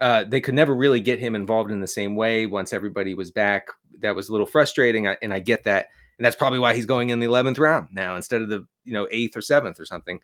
Uh, 0.00 0.24
they 0.24 0.40
could 0.40 0.54
never 0.54 0.74
really 0.74 1.00
get 1.00 1.20
him 1.20 1.36
involved 1.36 1.70
in 1.70 1.80
the 1.80 1.86
same 1.86 2.16
way 2.16 2.46
once 2.46 2.72
everybody 2.72 3.14
was 3.14 3.30
back. 3.30 3.68
That 4.00 4.16
was 4.16 4.28
a 4.28 4.32
little 4.32 4.46
frustrating, 4.46 5.06
and 5.06 5.32
I 5.32 5.38
get 5.38 5.62
that. 5.64 5.88
And 6.18 6.24
that's 6.24 6.36
probably 6.36 6.58
why 6.58 6.74
he's 6.74 6.86
going 6.86 7.10
in 7.10 7.20
the 7.20 7.26
eleventh 7.26 7.58
round 7.58 7.88
now 7.92 8.16
instead 8.16 8.42
of 8.42 8.48
the 8.48 8.66
you 8.84 8.92
know 8.92 9.08
eighth 9.10 9.36
or 9.36 9.42
seventh 9.42 9.80
or 9.80 9.84
something. 9.84 10.20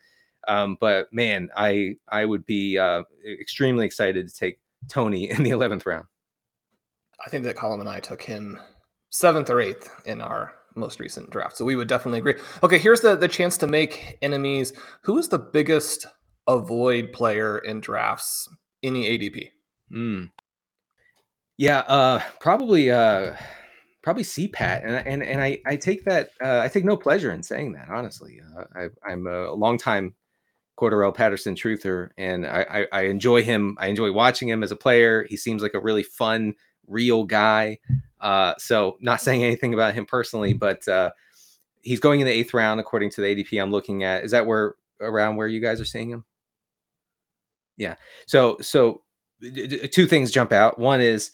Um, 0.47 0.77
but 0.79 1.11
man, 1.11 1.49
I 1.55 1.95
I 2.07 2.25
would 2.25 2.45
be 2.45 2.77
uh, 2.77 3.03
extremely 3.25 3.85
excited 3.85 4.27
to 4.27 4.33
take 4.33 4.59
Toney 4.87 5.29
in 5.29 5.43
the 5.43 5.49
eleventh 5.51 5.85
round. 5.85 6.05
I 7.25 7.29
think 7.29 7.43
that 7.43 7.57
Colm 7.57 7.79
and 7.79 7.89
I 7.89 7.99
took 7.99 8.21
him 8.21 8.59
seventh 9.09 9.49
or 9.49 9.59
eighth 9.59 9.89
in 10.05 10.21
our 10.21 10.53
most 10.75 10.99
recent 10.99 11.29
draft. 11.29 11.57
So 11.57 11.65
we 11.65 11.75
would 11.75 11.87
definitely 11.87 12.19
agree. 12.19 12.35
Okay, 12.63 12.77
here's 12.77 13.01
the 13.01 13.15
the 13.15 13.27
chance 13.27 13.57
to 13.57 13.67
make 13.67 14.17
enemies. 14.21 14.73
Who 15.01 15.17
is 15.17 15.27
the 15.27 15.39
biggest 15.39 16.05
avoid 16.47 17.11
player 17.11 17.59
in 17.59 17.81
drafts? 17.81 18.47
Any 18.81 19.05
ADP? 19.17 19.49
Mm. 19.91 20.31
Yeah, 21.57 21.79
uh, 21.79 22.21
probably, 22.39 22.89
uh, 22.89 23.35
probably 24.01 24.23
CPAT, 24.23 24.85
and 24.85 25.07
and 25.07 25.23
and 25.23 25.41
I 25.41 25.59
I 25.65 25.75
take 25.75 26.05
that 26.05 26.29
uh, 26.41 26.59
I 26.59 26.67
take 26.67 26.85
no 26.85 26.97
pleasure 26.97 27.31
in 27.31 27.43
saying 27.43 27.73
that. 27.73 27.89
Honestly, 27.89 28.41
uh, 28.57 28.63
I, 28.75 29.09
I'm 29.09 29.27
a 29.27 29.51
longtime 29.51 30.15
Cordarrelle 30.77 31.13
Patterson 31.13 31.55
truther, 31.55 32.09
and 32.17 32.45
I, 32.45 32.65
I 32.91 32.99
I 32.99 33.01
enjoy 33.03 33.43
him. 33.43 33.77
I 33.79 33.87
enjoy 33.87 34.11
watching 34.11 34.47
him 34.47 34.63
as 34.63 34.71
a 34.71 34.75
player. 34.75 35.25
He 35.29 35.37
seems 35.37 35.61
like 35.61 35.73
a 35.73 35.79
really 35.79 36.03
fun, 36.03 36.55
real 36.87 37.23
guy. 37.23 37.79
Uh, 38.21 38.53
so 38.57 38.97
not 39.01 39.21
saying 39.21 39.43
anything 39.43 39.73
about 39.73 39.93
him 39.93 40.05
personally, 40.05 40.53
but 40.53 40.87
uh, 40.87 41.11
he's 41.81 41.99
going 41.99 42.19
in 42.19 42.25
the 42.25 42.33
eighth 42.33 42.53
round 42.53 42.79
according 42.79 43.09
to 43.11 43.21
the 43.21 43.27
ADP 43.27 43.61
I'm 43.61 43.71
looking 43.71 44.03
at. 44.03 44.23
Is 44.23 44.31
that 44.31 44.45
where 44.45 44.75
around 45.01 45.35
where 45.35 45.47
you 45.47 45.59
guys 45.59 45.79
are 45.79 45.85
seeing 45.85 46.09
him? 46.09 46.25
Yeah. 47.77 47.95
So 48.27 48.57
so 48.61 49.01
two 49.41 50.05
things 50.05 50.31
jump 50.31 50.51
out. 50.51 50.79
One 50.79 51.01
is 51.01 51.31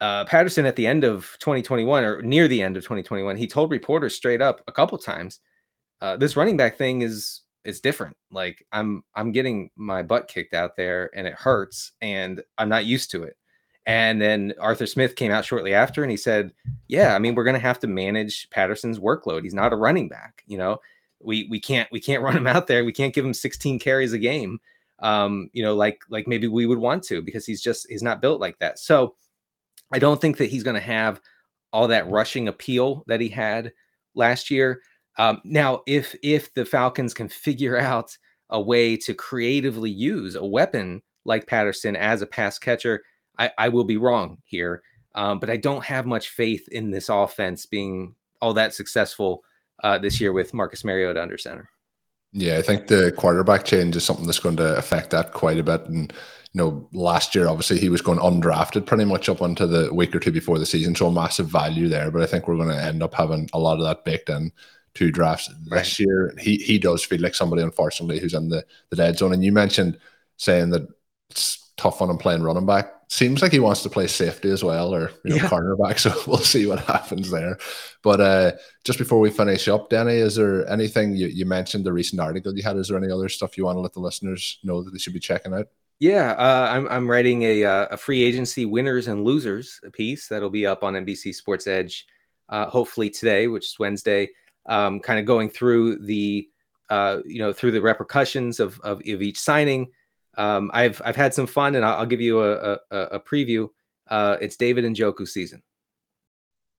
uh, 0.00 0.24
Patterson 0.24 0.66
at 0.66 0.76
the 0.76 0.86
end 0.86 1.04
of 1.04 1.36
2021 1.40 2.04
or 2.04 2.22
near 2.22 2.48
the 2.48 2.62
end 2.62 2.76
of 2.76 2.82
2021, 2.82 3.36
he 3.36 3.46
told 3.46 3.70
reporters 3.70 4.14
straight 4.14 4.40
up 4.40 4.62
a 4.66 4.72
couple 4.72 4.96
times, 4.96 5.40
uh, 6.00 6.16
this 6.16 6.36
running 6.36 6.56
back 6.56 6.76
thing 6.76 7.02
is 7.02 7.42
is 7.64 7.80
different. 7.80 8.16
Like 8.30 8.64
I'm 8.72 9.04
I'm 9.14 9.32
getting 9.32 9.70
my 9.76 10.02
butt 10.02 10.28
kicked 10.28 10.54
out 10.54 10.76
there 10.76 11.10
and 11.14 11.26
it 11.26 11.34
hurts 11.34 11.92
and 12.00 12.42
I'm 12.56 12.68
not 12.68 12.86
used 12.86 13.10
to 13.10 13.22
it. 13.24 13.36
And 13.86 14.20
then 14.20 14.54
Arthur 14.60 14.86
Smith 14.86 15.16
came 15.16 15.32
out 15.32 15.44
shortly 15.44 15.74
after 15.74 16.02
and 16.02 16.10
he 16.10 16.16
said, 16.16 16.52
"Yeah, 16.88 17.14
I 17.14 17.18
mean 17.18 17.34
we're 17.34 17.44
going 17.44 17.54
to 17.54 17.60
have 17.60 17.80
to 17.80 17.86
manage 17.86 18.48
Patterson's 18.50 18.98
workload. 18.98 19.42
He's 19.42 19.54
not 19.54 19.72
a 19.72 19.76
running 19.76 20.08
back, 20.08 20.42
you 20.46 20.56
know. 20.56 20.78
We 21.22 21.46
we 21.50 21.60
can't 21.60 21.90
we 21.92 22.00
can't 22.00 22.22
run 22.26 22.36
him 22.36 22.46
out 22.46 22.66
there. 22.66 22.84
We 22.84 22.92
can't 22.92 23.14
give 23.14 23.24
him 23.24 23.34
16 23.34 23.78
carries 23.78 24.14
a 24.14 24.18
game. 24.18 24.60
Um, 25.00 25.50
you 25.52 25.62
know, 25.62 25.74
like 25.74 26.02
like 26.08 26.26
maybe 26.26 26.46
we 26.46 26.66
would 26.66 26.78
want 26.78 27.02
to 27.04 27.20
because 27.22 27.44
he's 27.44 27.60
just 27.62 27.86
he's 27.90 28.02
not 28.02 28.22
built 28.22 28.40
like 28.40 28.58
that. 28.60 28.78
So 28.78 29.16
I 29.92 29.98
don't 29.98 30.20
think 30.20 30.36
that 30.38 30.50
he's 30.50 30.62
going 30.62 30.74
to 30.74 30.80
have 30.80 31.20
all 31.72 31.88
that 31.88 32.08
rushing 32.10 32.48
appeal 32.48 33.04
that 33.06 33.20
he 33.20 33.28
had 33.28 33.72
last 34.14 34.50
year. 34.50 34.80
Um, 35.18 35.40
now, 35.44 35.82
if 35.86 36.14
if 36.22 36.52
the 36.54 36.64
Falcons 36.64 37.14
can 37.14 37.28
figure 37.28 37.78
out 37.80 38.16
a 38.50 38.60
way 38.60 38.96
to 38.96 39.14
creatively 39.14 39.90
use 39.90 40.34
a 40.34 40.44
weapon 40.44 41.02
like 41.24 41.46
Patterson 41.46 41.94
as 41.96 42.22
a 42.22 42.26
pass 42.26 42.58
catcher, 42.58 43.02
I, 43.38 43.50
I 43.58 43.68
will 43.68 43.84
be 43.84 43.96
wrong 43.96 44.38
here. 44.44 44.82
Um, 45.14 45.38
but 45.40 45.50
I 45.50 45.56
don't 45.56 45.84
have 45.84 46.06
much 46.06 46.28
faith 46.28 46.68
in 46.68 46.90
this 46.90 47.08
offense 47.08 47.66
being 47.66 48.14
all 48.40 48.54
that 48.54 48.74
successful 48.74 49.42
uh, 49.82 49.98
this 49.98 50.20
year 50.20 50.32
with 50.32 50.54
Marcus 50.54 50.84
Mariota 50.84 51.20
under 51.22 51.38
center. 51.38 51.68
Yeah, 52.32 52.58
I 52.58 52.62
think 52.62 52.86
the 52.86 53.12
quarterback 53.16 53.64
change 53.64 53.96
is 53.96 54.04
something 54.04 54.26
that's 54.26 54.38
going 54.38 54.56
to 54.56 54.76
affect 54.76 55.10
that 55.10 55.32
quite 55.32 55.58
a 55.58 55.64
bit. 55.64 55.84
And 55.86 56.12
you 56.52 56.58
know, 56.58 56.88
last 56.92 57.34
year 57.34 57.48
obviously 57.48 57.78
he 57.78 57.88
was 57.88 58.02
going 58.02 58.18
undrafted 58.18 58.86
pretty 58.86 59.04
much 59.04 59.28
up 59.28 59.40
until 59.40 59.68
the 59.68 59.92
week 59.94 60.14
or 60.14 60.20
two 60.20 60.32
before 60.32 60.58
the 60.58 60.66
season, 60.66 60.94
so 60.94 61.10
massive 61.10 61.46
value 61.46 61.88
there. 61.88 62.10
But 62.10 62.22
I 62.22 62.26
think 62.26 62.48
we're 62.48 62.56
going 62.56 62.70
to 62.70 62.82
end 62.82 63.02
up 63.02 63.14
having 63.14 63.48
a 63.52 63.58
lot 63.58 63.78
of 63.78 63.84
that 63.84 64.04
baked 64.04 64.28
in 64.28 64.52
two 64.94 65.12
drafts 65.12 65.48
right. 65.68 65.78
this 65.78 66.00
year. 66.00 66.34
He 66.38 66.56
he 66.56 66.78
does 66.78 67.04
feel 67.04 67.20
like 67.20 67.34
somebody, 67.34 67.62
unfortunately, 67.62 68.18
who's 68.18 68.34
in 68.34 68.48
the 68.48 68.64
the 68.90 68.96
dead 68.96 69.18
zone. 69.18 69.32
And 69.32 69.44
you 69.44 69.52
mentioned 69.52 69.98
saying 70.38 70.70
that 70.70 70.88
it's 71.30 71.72
tough 71.76 72.02
on 72.02 72.10
him 72.10 72.18
playing 72.18 72.42
running 72.42 72.66
back. 72.66 72.92
Seems 73.08 73.42
like 73.42 73.52
he 73.52 73.58
wants 73.58 73.82
to 73.82 73.90
play 73.90 74.06
safety 74.06 74.50
as 74.50 74.64
well, 74.64 74.94
or 74.94 75.12
you 75.24 75.30
know, 75.30 75.36
yeah. 75.36 75.48
cornerback. 75.48 75.98
So 75.98 76.14
we'll 76.26 76.38
see 76.38 76.66
what 76.66 76.80
happens 76.80 77.30
there. 77.30 77.58
But 78.02 78.20
uh, 78.20 78.52
just 78.84 78.98
before 78.98 79.20
we 79.20 79.30
finish 79.30 79.68
up, 79.68 79.90
Denny, 79.90 80.14
is 80.14 80.36
there 80.36 80.68
anything 80.68 81.14
you, 81.14 81.26
you 81.26 81.44
mentioned 81.44 81.84
the 81.84 81.92
recent 81.92 82.20
article 82.20 82.56
you 82.56 82.62
had? 82.62 82.76
Is 82.76 82.88
there 82.88 82.98
any 82.98 83.10
other 83.10 83.28
stuff 83.28 83.56
you 83.56 83.64
want 83.64 83.76
to 83.76 83.80
let 83.80 83.92
the 83.92 84.00
listeners 84.00 84.58
know 84.62 84.82
that 84.82 84.90
they 84.92 84.98
should 84.98 85.12
be 85.12 85.20
checking 85.20 85.54
out? 85.54 85.66
Yeah, 86.00 86.30
uh, 86.32 86.68
I'm 86.72 86.88
I'm 86.88 87.10
writing 87.10 87.42
a 87.42 87.62
uh, 87.62 87.88
a 87.90 87.96
free 87.98 88.22
agency 88.22 88.64
winners 88.64 89.06
and 89.06 89.22
losers 89.22 89.78
piece 89.92 90.28
that'll 90.28 90.48
be 90.48 90.66
up 90.66 90.82
on 90.82 90.94
NBC 90.94 91.34
Sports 91.34 91.66
Edge, 91.66 92.06
uh, 92.48 92.66
hopefully 92.66 93.10
today, 93.10 93.48
which 93.48 93.66
is 93.66 93.78
Wednesday. 93.78 94.30
Um, 94.64 95.00
kind 95.00 95.20
of 95.20 95.26
going 95.26 95.50
through 95.50 95.98
the 95.98 96.48
uh, 96.88 97.18
you 97.26 97.38
know 97.38 97.52
through 97.52 97.72
the 97.72 97.82
repercussions 97.82 98.60
of 98.60 98.80
of, 98.80 99.00
of 99.06 99.22
each 99.22 99.38
signing. 99.38 99.90
Um, 100.38 100.70
I've 100.72 101.02
I've 101.04 101.16
had 101.16 101.34
some 101.34 101.46
fun, 101.46 101.74
and 101.74 101.84
I'll, 101.84 101.98
I'll 101.98 102.06
give 102.06 102.22
you 102.22 102.42
a 102.42 102.78
a, 102.90 102.96
a 102.96 103.20
preview. 103.20 103.68
Uh, 104.08 104.38
it's 104.40 104.56
David 104.56 104.84
Njoku 104.84 105.28
season. 105.28 105.62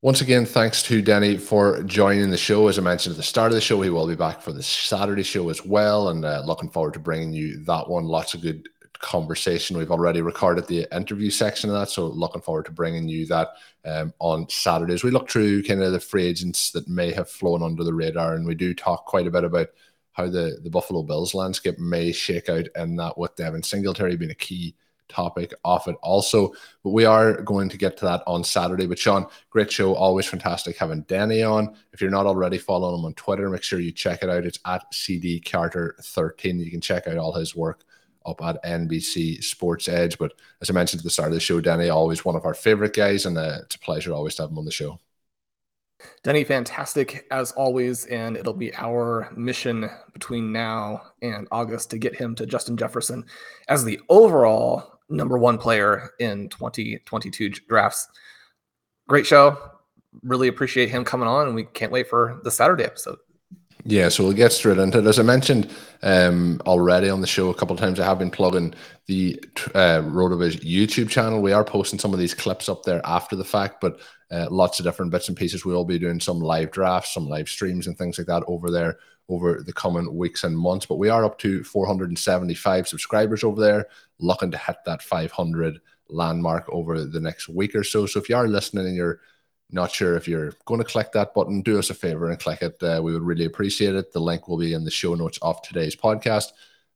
Once 0.02 0.22
again, 0.22 0.48
thanks 0.48 0.82
to 0.82 1.00
Denny 1.00 1.38
for 1.38 1.84
joining 1.84 2.32
the 2.32 2.38
show. 2.38 2.68
As 2.70 2.80
I 2.80 2.82
mentioned 2.82 3.14
at 3.14 3.18
the 3.18 3.24
start 3.24 3.52
of 3.52 3.56
the 3.56 3.62
show, 3.62 3.82
he 3.82 3.92
will 3.92 4.08
be 4.08 4.16
back 4.16 4.42
for 4.42 4.52
the 4.52 4.64
Saturday 4.64 5.22
show 5.22 5.50
as 5.50 5.64
well, 5.64 6.10
and 6.10 6.22
looking 6.48 6.72
forward 6.72 6.94
to 6.94 7.00
bringing 7.00 7.34
you 7.34 7.64
that 7.66 7.88
one. 7.88 8.06
Lots 8.06 8.34
of 8.34 8.42
good 8.42 8.68
conversation. 9.02 9.78
We've 9.78 9.92
already 9.92 10.22
recorded 10.22 10.68
the 10.68 10.88
interview 10.96 11.30
section 11.30 11.70
of 11.70 11.76
that, 11.76 11.90
so 11.90 12.08
looking 12.08 12.42
forward 12.42 12.66
to 12.66 12.72
bringing 12.72 13.08
you 13.08 13.26
that 13.28 13.50
um, 13.86 14.14
on 14.20 14.48
Saturdays. 14.50 15.04
We 15.04 15.12
look 15.12 15.30
through 15.30 15.64
kind 15.64 15.82
of 15.82 15.92
the 15.92 16.00
free 16.00 16.26
agents 16.26 16.72
that 16.72 16.88
may 16.88 17.12
have 17.12 17.30
flown 17.30 17.64
under 17.64 17.84
the 17.84 17.94
radar, 17.94 18.36
and 18.36 18.46
we 18.46 18.56
do 18.56 18.74
talk 18.74 19.06
quite 19.06 19.28
a 19.28 19.32
bit 19.32 19.44
about 19.44 19.68
how 20.14 20.28
the, 20.28 20.60
the 20.64 20.70
Buffalo 20.70 21.04
Bills 21.04 21.34
landscape 21.34 21.80
may 21.80 22.12
shake 22.12 22.50
out, 22.50 22.68
and 22.76 22.98
that 23.00 23.18
with 23.18 23.36
Devin 23.36 23.64
Singletary 23.64 24.16
being 24.18 24.32
a 24.32 24.36
key 24.36 24.76
topic 25.12 25.54
of 25.66 25.88
it 25.88 25.96
also. 26.02 26.54
But 26.84 26.92
we 26.92 27.06
are 27.06 27.42
going 27.42 27.70
to 27.70 27.78
get 27.78 27.98
to 27.98 28.06
that 28.06 28.24
on 28.26 28.44
Saturday. 28.44 28.88
But 28.88 28.98
Sean, 28.98 29.28
great 29.50 29.72
show. 29.72 29.94
Always 29.94 30.26
fantastic 30.26 30.78
having 30.78 31.02
Denny 31.04 31.44
on. 31.44 31.76
If 31.94 32.02
you're 32.02 32.10
not 32.10 32.26
already 32.26 32.58
following 32.58 33.00
him 33.00 33.06
on 33.06 33.14
Twitter, 33.16 33.50
make 33.50 33.64
sure 33.64 33.80
you 33.80 33.92
check 33.92 34.24
it 34.24 34.30
out. 34.30 34.46
It's 34.46 34.60
at 34.66 34.94
CD 34.94 35.40
Carter 35.40 35.96
13. 36.02 36.60
You 36.60 36.72
can 36.72 36.82
check 36.82 37.08
out 37.08 37.18
all 37.18 37.34
his 37.34 37.56
work 37.56 37.84
up 38.26 38.42
at 38.44 38.64
NBC 38.64 39.44
Sports 39.44 39.88
Edge. 39.88 40.18
But 40.18 40.34
as 40.62 40.70
I 40.70 40.74
mentioned 40.74 41.02
at 41.02 41.04
the 41.04 41.10
start 41.10 41.30
of 41.30 41.34
the 41.34 41.40
show, 41.40 41.62
Denny, 41.62 41.90
always 41.90 42.26
one 42.26 42.36
of 42.36 42.46
our 42.46 42.54
favorite 42.54 42.94
guys, 42.94 43.26
and 43.26 43.38
uh, 43.38 43.60
it's 43.64 43.76
a 43.76 43.80
pleasure 43.80 44.14
always 44.14 44.36
to 44.36 44.44
have 44.44 44.52
him 44.52 44.58
on 44.58 44.66
the 44.66 44.72
show. 44.72 45.00
Denny, 46.24 46.44
fantastic 46.44 47.26
as 47.32 47.52
always, 47.52 48.06
and 48.06 48.38
it'll 48.38 48.54
be 48.54 48.74
our 48.76 49.32
mission 49.36 49.90
between 50.14 50.52
now 50.52 51.02
and 51.22 51.48
August 51.52 51.90
to 51.92 51.98
get 51.98 52.16
him 52.16 52.36
to 52.36 52.46
Justin 52.46 52.78
Jefferson 52.78 53.26
as 53.68 53.84
the 53.84 54.00
overall 54.10 55.00
number 55.10 55.38
one 55.38 55.58
player 55.58 56.12
in 56.20 56.50
2022 56.50 57.50
drafts. 57.50 58.08
Great 59.08 59.26
show. 59.26 59.58
Really 60.24 60.48
appreciate 60.48 60.90
him 60.90 61.06
coming 61.06 61.28
on, 61.28 61.48
and 61.48 61.56
we 61.56 61.64
can't 61.64 61.92
wait 61.92 62.08
for 62.08 62.40
the 62.44 62.52
Saturday 62.52 62.84
episode. 62.84 63.18
Yeah, 63.84 64.10
so 64.10 64.24
we'll 64.24 64.34
get 64.34 64.52
straight 64.52 64.78
into 64.78 65.00
it. 65.00 65.06
As 65.06 65.18
I 65.18 65.24
mentioned 65.24 65.70
um, 66.04 66.62
already 66.66 67.10
on 67.10 67.22
the 67.22 67.28
show 67.28 67.50
a 67.50 67.54
couple 67.54 67.74
of 67.74 67.80
times, 67.80 68.00
I 68.00 68.06
have 68.06 68.20
been 68.20 68.30
plugging 68.30 68.76
the 69.08 69.44
uh, 69.74 70.02
RotoViz 70.02 70.62
YouTube 70.62 71.10
channel. 71.10 71.42
We 71.42 71.54
are 71.54 71.64
posting 71.64 71.98
some 71.98 72.14
of 72.14 72.20
these 72.20 72.34
clips 72.34 72.70
up 72.70 72.84
there 72.84 73.02
after 73.06 73.36
the 73.36 73.44
fact, 73.44 73.82
but 73.82 74.00
uh, 74.30 74.48
lots 74.52 74.80
of 74.80 74.86
different 74.86 75.12
bits 75.12 75.30
and 75.30 75.38
pieces. 75.38 75.66
We'll 75.66 75.84
be 75.84 75.98
doing 75.98 76.20
some 76.20 76.40
live 76.40 76.72
drafts, 76.72 77.14
some 77.14 77.28
live 77.28 77.50
streams, 77.50 77.88
and 77.88 77.98
things 77.98 78.18
like 78.18 78.28
that 78.28 78.44
over 78.48 78.70
there 78.70 78.98
over 79.30 79.64
the 79.66 79.74
coming 79.74 80.16
weeks 80.16 80.44
and 80.44 80.58
months. 80.58 80.86
But 80.86 80.98
we 80.98 81.10
are 81.10 81.26
up 81.26 81.40
to 81.40 81.64
475 81.64 82.88
subscribers 82.88 83.44
over 83.44 83.62
there, 83.62 83.88
looking 84.20 84.52
to 84.52 84.58
hit 84.58 84.78
that 84.86 85.02
500 85.02 85.80
landmark 86.10 86.68
over 86.70 87.04
the 87.04 87.20
next 87.20 87.48
week 87.50 87.74
or 87.74 87.84
so. 87.84 88.06
So 88.06 88.20
if 88.20 88.30
you 88.30 88.36
are 88.36 88.48
listening 88.48 88.88
and 88.88 88.96
you're 88.96 89.22
not 89.72 89.92
sure 89.92 90.16
if 90.16 90.28
you're 90.28 90.54
going 90.66 90.80
to 90.80 90.86
click 90.86 91.12
that 91.14 91.34
button, 91.34 91.62
do 91.62 91.80
us 91.80 91.90
a 91.90 91.94
favor 91.94 92.30
and 92.30 92.40
click 92.40 92.62
it. 92.62 92.82
Uh, 92.82 93.02
we 93.04 93.14
would 93.14 93.24
really 93.24 93.46
appreciate 93.46 93.96
it. 93.96 94.12
The 94.12 94.20
link 94.20 94.48
will 94.48 94.58
be 94.58 94.74
in 94.74 94.84
the 94.84 94.92
show 94.92 95.16
notes 95.16 95.40
of 95.42 95.62
today's 95.62 95.96
podcast. 95.96 96.52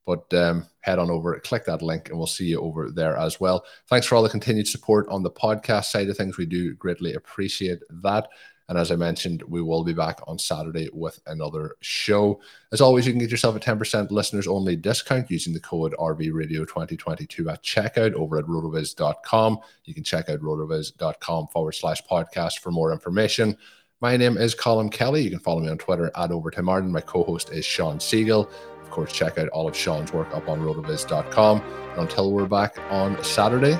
But 0.05 0.31
um, 0.35 0.67
head 0.81 0.99
on 0.99 1.09
over, 1.09 1.39
click 1.39 1.65
that 1.65 1.81
link, 1.81 2.09
and 2.09 2.17
we'll 2.17 2.27
see 2.27 2.45
you 2.45 2.61
over 2.61 2.91
there 2.91 3.17
as 3.17 3.39
well. 3.39 3.65
Thanks 3.89 4.05
for 4.05 4.15
all 4.15 4.21
the 4.21 4.29
continued 4.29 4.67
support 4.67 5.07
on 5.09 5.23
the 5.23 5.31
podcast 5.31 5.85
side 5.85 6.09
of 6.09 6.17
things. 6.17 6.37
We 6.37 6.45
do 6.45 6.75
greatly 6.75 7.15
appreciate 7.15 7.79
that. 7.89 8.27
And 8.67 8.77
as 8.77 8.91
I 8.91 8.95
mentioned, 8.95 9.43
we 9.43 9.61
will 9.61 9.83
be 9.83 9.93
back 9.93 10.19
on 10.27 10.39
Saturday 10.39 10.89
with 10.91 11.19
another 11.27 11.75
show. 11.81 12.41
As 12.71 12.81
always, 12.81 13.05
you 13.05 13.13
can 13.13 13.19
get 13.19 13.29
yourself 13.29 13.55
a 13.55 13.59
10% 13.59 14.09
listeners 14.09 14.47
only 14.47 14.75
discount 14.75 15.29
using 15.29 15.53
the 15.53 15.59
code 15.59 15.93
RVRadio2022 15.99 17.51
at 17.51 17.63
checkout 17.63 18.13
over 18.13 18.39
at 18.39 18.45
rotoviz.com. 18.45 19.59
You 19.85 19.93
can 19.93 20.03
check 20.03 20.29
out 20.29 20.39
rotoviz.com 20.39 21.47
forward 21.47 21.73
slash 21.73 22.01
podcast 22.09 22.59
for 22.59 22.71
more 22.71 22.91
information. 22.91 23.55
My 24.01 24.17
name 24.17 24.37
is 24.37 24.55
Colm 24.55 24.91
Kelly. 24.91 25.21
You 25.21 25.29
can 25.29 25.39
follow 25.39 25.61
me 25.61 25.69
on 25.69 25.77
Twitter 25.77 26.11
at 26.15 26.31
Overtime 26.31 26.65
Martin. 26.65 26.91
My 26.91 27.01
co 27.01 27.23
host 27.23 27.51
is 27.51 27.65
Shawn 27.65 27.99
Siegele. 27.99 28.49
Of 28.81 28.89
course, 28.89 29.13
check 29.13 29.37
out 29.37 29.47
all 29.49 29.67
of 29.67 29.75
Shawn's 29.75 30.11
work 30.11 30.33
up 30.33 30.49
on 30.49 30.59
rotoviz.com. 30.59 31.61
And 31.61 32.01
until 32.01 32.31
we're 32.31 32.45
back 32.45 32.77
on 32.89 33.23
Saturday, 33.23 33.79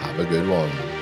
have 0.00 0.18
a 0.18 0.24
good 0.26 0.48
one. 0.48 1.01